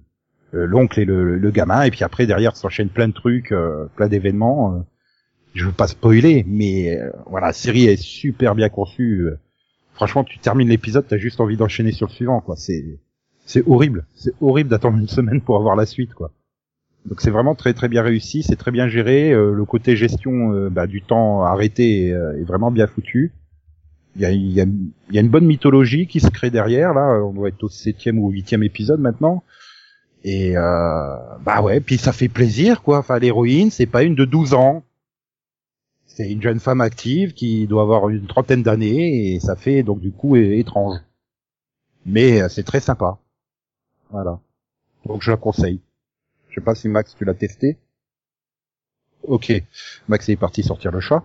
[0.53, 4.09] l'oncle et le, le gamin et puis après derrière s'enchaînent plein de trucs, euh, plein
[4.09, 4.75] d'événements.
[4.77, 4.79] euh.
[5.55, 9.23] je veux pas spoiler mais euh, voilà la série est super bien conçue.
[9.27, 9.39] euh.
[9.95, 12.57] franchement tu termines l'épisode t'as juste envie d'enchaîner sur le suivant quoi.
[12.57, 12.99] C'est
[13.47, 16.33] c'est horrible, c'est horrible d'attendre une semaine pour avoir la suite quoi.
[17.07, 19.33] Donc c'est vraiment très très bien réussi, c'est très bien géré.
[19.33, 23.33] euh, le côté gestion euh, bah, du temps arrêté est, euh, est vraiment bien foutu.
[24.17, 24.67] Il y a, y, a,
[25.13, 26.93] y a une bonne mythologie qui se crée derrière.
[26.93, 29.45] Là, on doit être au septième ou huitième épisode maintenant.
[30.25, 32.99] Et euh, bah ouais, puis ça fait plaisir quoi.
[32.99, 34.83] Enfin, l'héroïne, c'est pas une de 12 ans.
[36.07, 40.01] C'est une jeune femme active qui doit avoir une trentaine d'années et ça fait donc
[40.01, 40.99] du coup étrange.
[42.07, 43.19] Mais euh, c'est très sympa.
[44.11, 44.41] Voilà.
[45.07, 45.81] Donc je la conseille.
[46.49, 47.79] Je sais pas si Max tu l'as testé.
[49.23, 49.53] Ok.
[50.09, 51.25] Max est parti sortir le chat.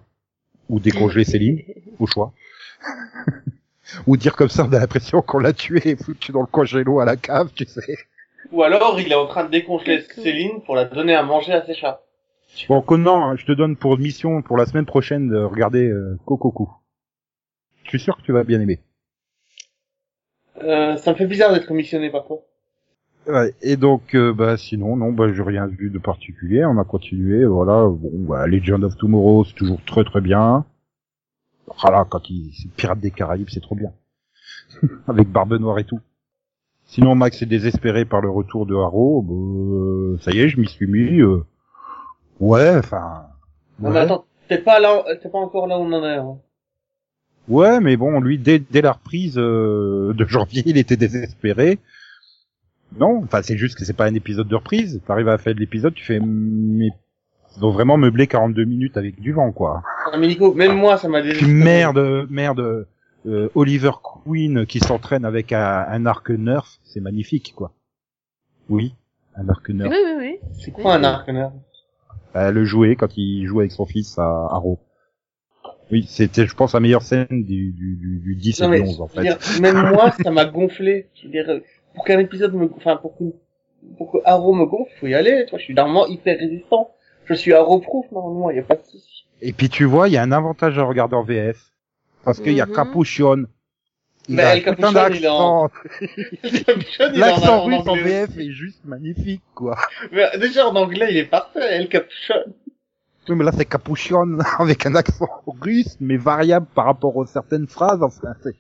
[0.70, 1.62] Ou décongeler Céline.
[2.00, 2.34] Au choix.
[4.08, 7.00] Ou dire comme ça, on a l'impression qu'on l'a tué et foutu dans le congélo
[7.00, 7.98] à la cave, tu sais.
[8.52, 11.66] Ou alors, il est en train de décongeler Céline pour la donner à manger à
[11.66, 12.02] ses chats.
[12.70, 16.20] Bon, Conan, hein, je te donne pour mission pour la semaine prochaine de regarder euh,
[16.26, 16.70] Cocoku.
[17.84, 18.80] Je suis sûr que tu vas bien aimer.
[20.62, 22.42] Euh, ça me fait bizarre d'être missionné par toi.
[23.28, 26.66] Ouais, et donc, euh, bah, sinon, non, bah, j'ai rien vu de particulier.
[26.66, 27.88] On a continué, voilà.
[27.88, 30.66] Bon, bah, Legend of Tomorrow, c'est toujours très très bien.
[31.82, 33.94] Voilà, quand il, c'est Pirates des Caraïbes, c'est trop bien.
[35.08, 36.00] Avec Barbe Noire et tout.
[36.94, 39.24] Sinon, Max est désespéré par le retour de Haro.
[39.24, 41.22] Bah, ça y est, je m'y suis mis.
[41.22, 41.44] euh,
[42.40, 43.24] Ouais, enfin.
[43.80, 46.38] Non, mais attends, t'es pas là, t'es pas encore là où on en est, hein.
[47.48, 51.80] Ouais, mais bon, lui, dès, dès la reprise euh, de janvier, il était désespéré.
[53.00, 55.02] Non, enfin, c'est juste que c'est pas un épisode de reprise.
[55.08, 56.90] T'arrives à la fin de l'épisode, tu fais, mais
[57.58, 59.82] ils ont vraiment meublé 42 minutes avec du vent, quoi.
[60.12, 61.52] Ah, mais Nico, même moi, ça m'a désespéré.
[61.52, 62.88] merde, merde,
[63.26, 63.92] euh, Oliver
[64.26, 67.72] Queen qui s'entraîne avec un, un arc nerf, c'est magnifique, quoi.
[68.70, 68.96] Oui,
[69.36, 69.92] un arc Oui, nerf.
[69.92, 70.40] oui, oui.
[70.60, 71.52] C'est quoi un arc, nerf?
[72.36, 74.80] Euh, le jouer quand il joue avec son fils à Arrow.
[75.92, 78.82] Oui, c'était, je pense, la meilleure scène du, du, du, du 10 et du mais,
[78.82, 79.30] 11, en je veux fait.
[79.30, 81.10] dire, même moi, ça m'a gonflé.
[81.14, 81.62] Je veux dire,
[81.94, 83.26] pour qu'un épisode me, enfin, pour que,
[83.98, 86.90] pour que Arrow me gonfle, faut y aller, tu vois, je suis normalement hyper résistant.
[87.26, 89.26] Je suis Arrow-proof, normalement, y a pas de souci.
[89.42, 91.73] Et puis tu vois, il y a un avantage à regarder en VF.
[92.24, 92.74] Parce qu'il y a Mhm.
[92.74, 93.46] Capuchon.
[94.30, 95.70] Il Mais a El Capuchon, il est en-
[97.14, 97.96] L'accent en- russe en.
[97.96, 99.78] VF est juste magnifique, quoi.
[100.12, 102.54] Mais déjà, en anglais, il est parfait, El Capuchon.
[103.30, 105.28] Oui, mais là c'est Capuchon avec un accent
[105.62, 108.02] russe, mais variable par rapport aux certaines phrases.
[108.02, 108.56] Enfin, c'est...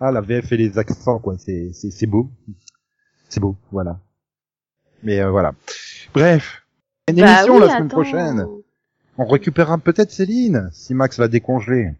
[0.00, 1.36] Ah, la VF et les accents, quoi.
[1.38, 2.30] C'est, c'est, c'est beau.
[3.28, 3.98] C'est beau, voilà.
[5.02, 5.52] Mais euh, voilà.
[6.12, 6.62] Bref,
[7.08, 7.88] une Bah émission oui, la semaine attends.
[7.88, 8.46] prochaine.
[9.18, 11.90] On récupérera peut-être Céline, si Max va décongeler.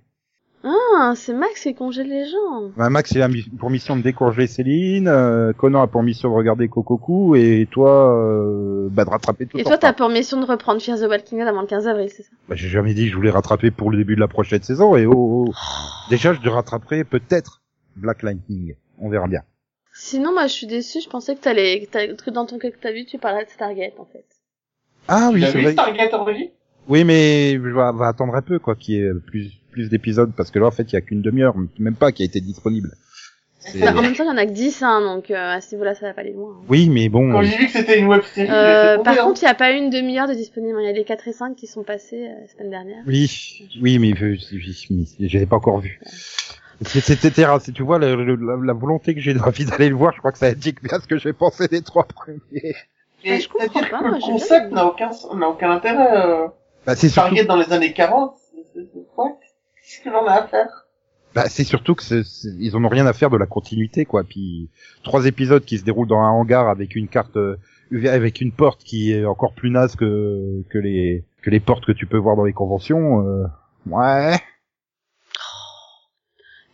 [0.64, 2.70] Ah, c'est Max qui congèle les gens.
[2.76, 6.30] Bah, Max, il a mis- pour mission de décongeler Céline, euh, Conan a pour mission
[6.30, 10.40] de regarder Cocoku, et toi, euh, bah, de rattraper tout Et toi, t'as pour mission
[10.40, 12.28] de reprendre Fear the Walking Dead avant le 15 avril, c'est ça?
[12.48, 14.94] Bah, j'ai jamais dit que je voulais rattraper pour le début de la prochaine saison,
[14.96, 15.52] et oh, oh.
[16.10, 17.62] Déjà, je rattraperai peut-être
[17.96, 18.76] Black Lightning.
[19.00, 19.42] On verra bien.
[19.92, 21.00] Sinon, moi, je suis déçue.
[21.00, 23.98] Je pensais que t'allais, que dans ton cas que t'as vu, tu parlais de Stargate,
[23.98, 24.24] en fait.
[25.08, 25.72] Ah oui, c'est vrai.
[25.72, 26.48] Stargate Origin
[26.88, 30.32] Oui, mais je vais, va attendre un peu, quoi, qu'il y ait plus, plus d'épisodes,
[30.36, 32.40] parce que là, en fait, il y a qu'une demi-heure, même pas, qui a été
[32.40, 32.90] disponible.
[33.80, 35.72] Bah, en même temps, il y en a que 10, hein, donc euh, à ce
[35.76, 36.50] niveau-là, ça va pas aller loin.
[36.58, 36.64] hein.
[36.68, 37.30] Oui, mais bon.
[37.30, 39.70] Quand j'ai vu que c'était une web série, Euh, par contre, il n'y a pas
[39.70, 40.78] une demi-heure de disponible.
[40.80, 43.04] Il y a les 4 et 5 qui sont passés euh, la semaine dernière.
[43.06, 43.30] Oui,
[43.80, 46.00] oui, mais je, je, je, je l'ai pas encore vu.
[46.80, 47.60] C'est- C'était rare.
[47.62, 50.38] Tu vois, la, la, la volonté que j'ai envie d'aller le voir, je crois que
[50.38, 52.40] ça indique bien ce que j'ai pensé des trois premiers.
[53.22, 56.48] Et je comprends c'est-à-dire pas, que moi, le concept n'a aucun, n'a aucun intérêt.
[56.86, 58.34] Bah, c'est surtout, Stargate dans les années 40,
[58.74, 59.30] c'est- quoi
[59.76, 60.86] Qu'est-ce que l'on a à faire?
[61.34, 64.04] Bah, c'est surtout que c'est- c'est- ils en ont rien à faire de la continuité,
[64.04, 64.22] quoi.
[64.24, 64.68] Puis
[65.02, 67.56] trois épisodes qui se déroulent dans un hangar avec une carte, euh,
[68.06, 71.92] avec une porte qui est encore plus naze que que les que les portes que
[71.92, 73.26] tu peux voir dans les conventions.
[73.26, 73.44] euh,
[73.86, 74.36] ouais.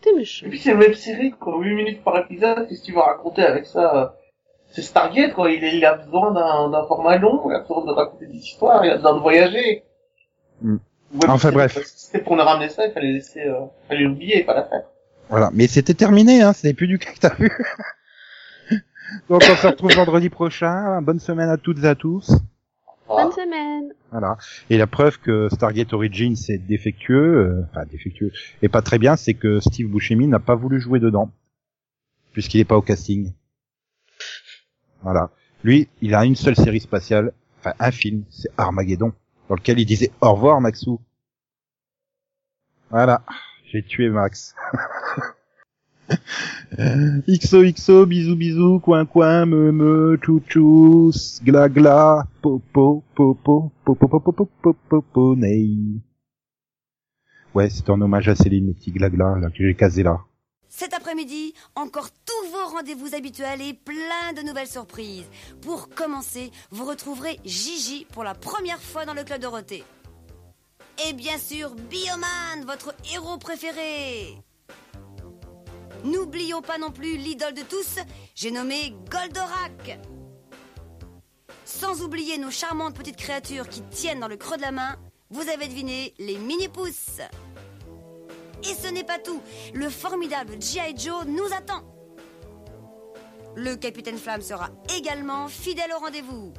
[0.00, 0.46] T'es méchant.
[0.46, 1.58] Et puis c'est une web série, quoi.
[1.60, 4.08] 8 minutes par épisode, qu'est-ce que tu vas raconter avec ça euh?
[4.70, 5.50] C'est Stargate, quoi.
[5.50, 8.90] Il, a besoin d'un, d'un format long, il a besoin de raconter des histoires, il
[8.90, 9.82] a besoin de voyager.
[10.62, 10.78] Web
[11.26, 11.78] Enfin, bref.
[11.96, 14.82] c'était pour nous ramener ça, il fallait laisser, euh, fallait l'oublier et pas la faire.
[15.30, 17.50] Voilà, mais c'était terminé, hein, c'était plus du cas que t'as vu.
[19.28, 21.00] Donc on se retrouve vendredi prochain.
[21.00, 22.30] Bonne semaine à toutes et à tous.
[23.08, 23.90] Bonne semaine.
[24.10, 24.36] Voilà.
[24.68, 29.16] Et la preuve que Stargate Origins est défectueux, euh, enfin défectueux, et pas très bien,
[29.16, 31.30] c'est que Steve Buscemi n'a pas voulu jouer dedans,
[32.32, 33.32] puisqu'il est pas au casting.
[35.02, 35.30] Voilà.
[35.64, 39.12] Lui, il a une seule série spatiale, enfin un film, c'est Armageddon,
[39.48, 41.00] dans lequel il disait au revoir Maxou.
[42.90, 43.22] Voilà.
[43.70, 44.54] J'ai tué Max.
[47.28, 54.32] XOXO, bisous bisous, coin coin, me me, chou chou, gla gla, popo, popo, popo, popo,
[54.32, 56.00] popo, popo, ney.
[57.54, 60.20] Ouais, c'est en hommage à Céline, le petit gla gla, là, que j'ai casé là.
[60.68, 65.26] Cet après-midi, encore tous vos rendez-vous habituels et plein de nouvelles surprises.
[65.62, 69.84] Pour commencer, vous retrouverez Gigi pour la première fois dans le club Dorothée.
[71.06, 74.36] Et bien sûr, Bioman, votre héros préféré.
[76.04, 77.98] N'oublions pas non plus l'idole de tous,
[78.34, 79.98] j'ai nommé Goldorak.
[81.64, 84.96] Sans oublier nos charmantes petites créatures qui tiennent dans le creux de la main,
[85.30, 87.20] vous avez deviné les mini-pousses.
[88.64, 89.40] Et ce n'est pas tout,
[89.74, 90.96] le formidable G.I.
[90.96, 91.82] Joe nous attend.
[93.56, 96.52] Le capitaine Flamme sera également fidèle au rendez-vous.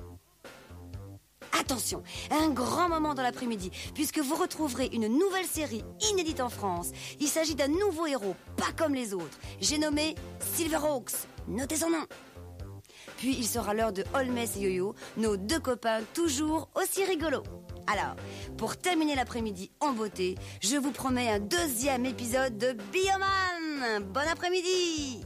[1.60, 6.92] Attention, un grand moment dans l'après-midi, puisque vous retrouverez une nouvelle série inédite en France.
[7.20, 9.38] Il s'agit d'un nouveau héros, pas comme les autres.
[9.60, 10.16] J'ai nommé
[10.56, 11.28] Silverhawks.
[11.48, 12.06] Notez son nom.
[13.18, 17.44] Puis il sera l'heure de Holmes et Yo-Yo, nos deux copains toujours aussi rigolos.
[17.92, 18.16] Alors,
[18.58, 24.04] pour terminer l'après-midi en beauté, je vous promets un deuxième épisode de Bioman.
[24.14, 25.24] Bon après-midi.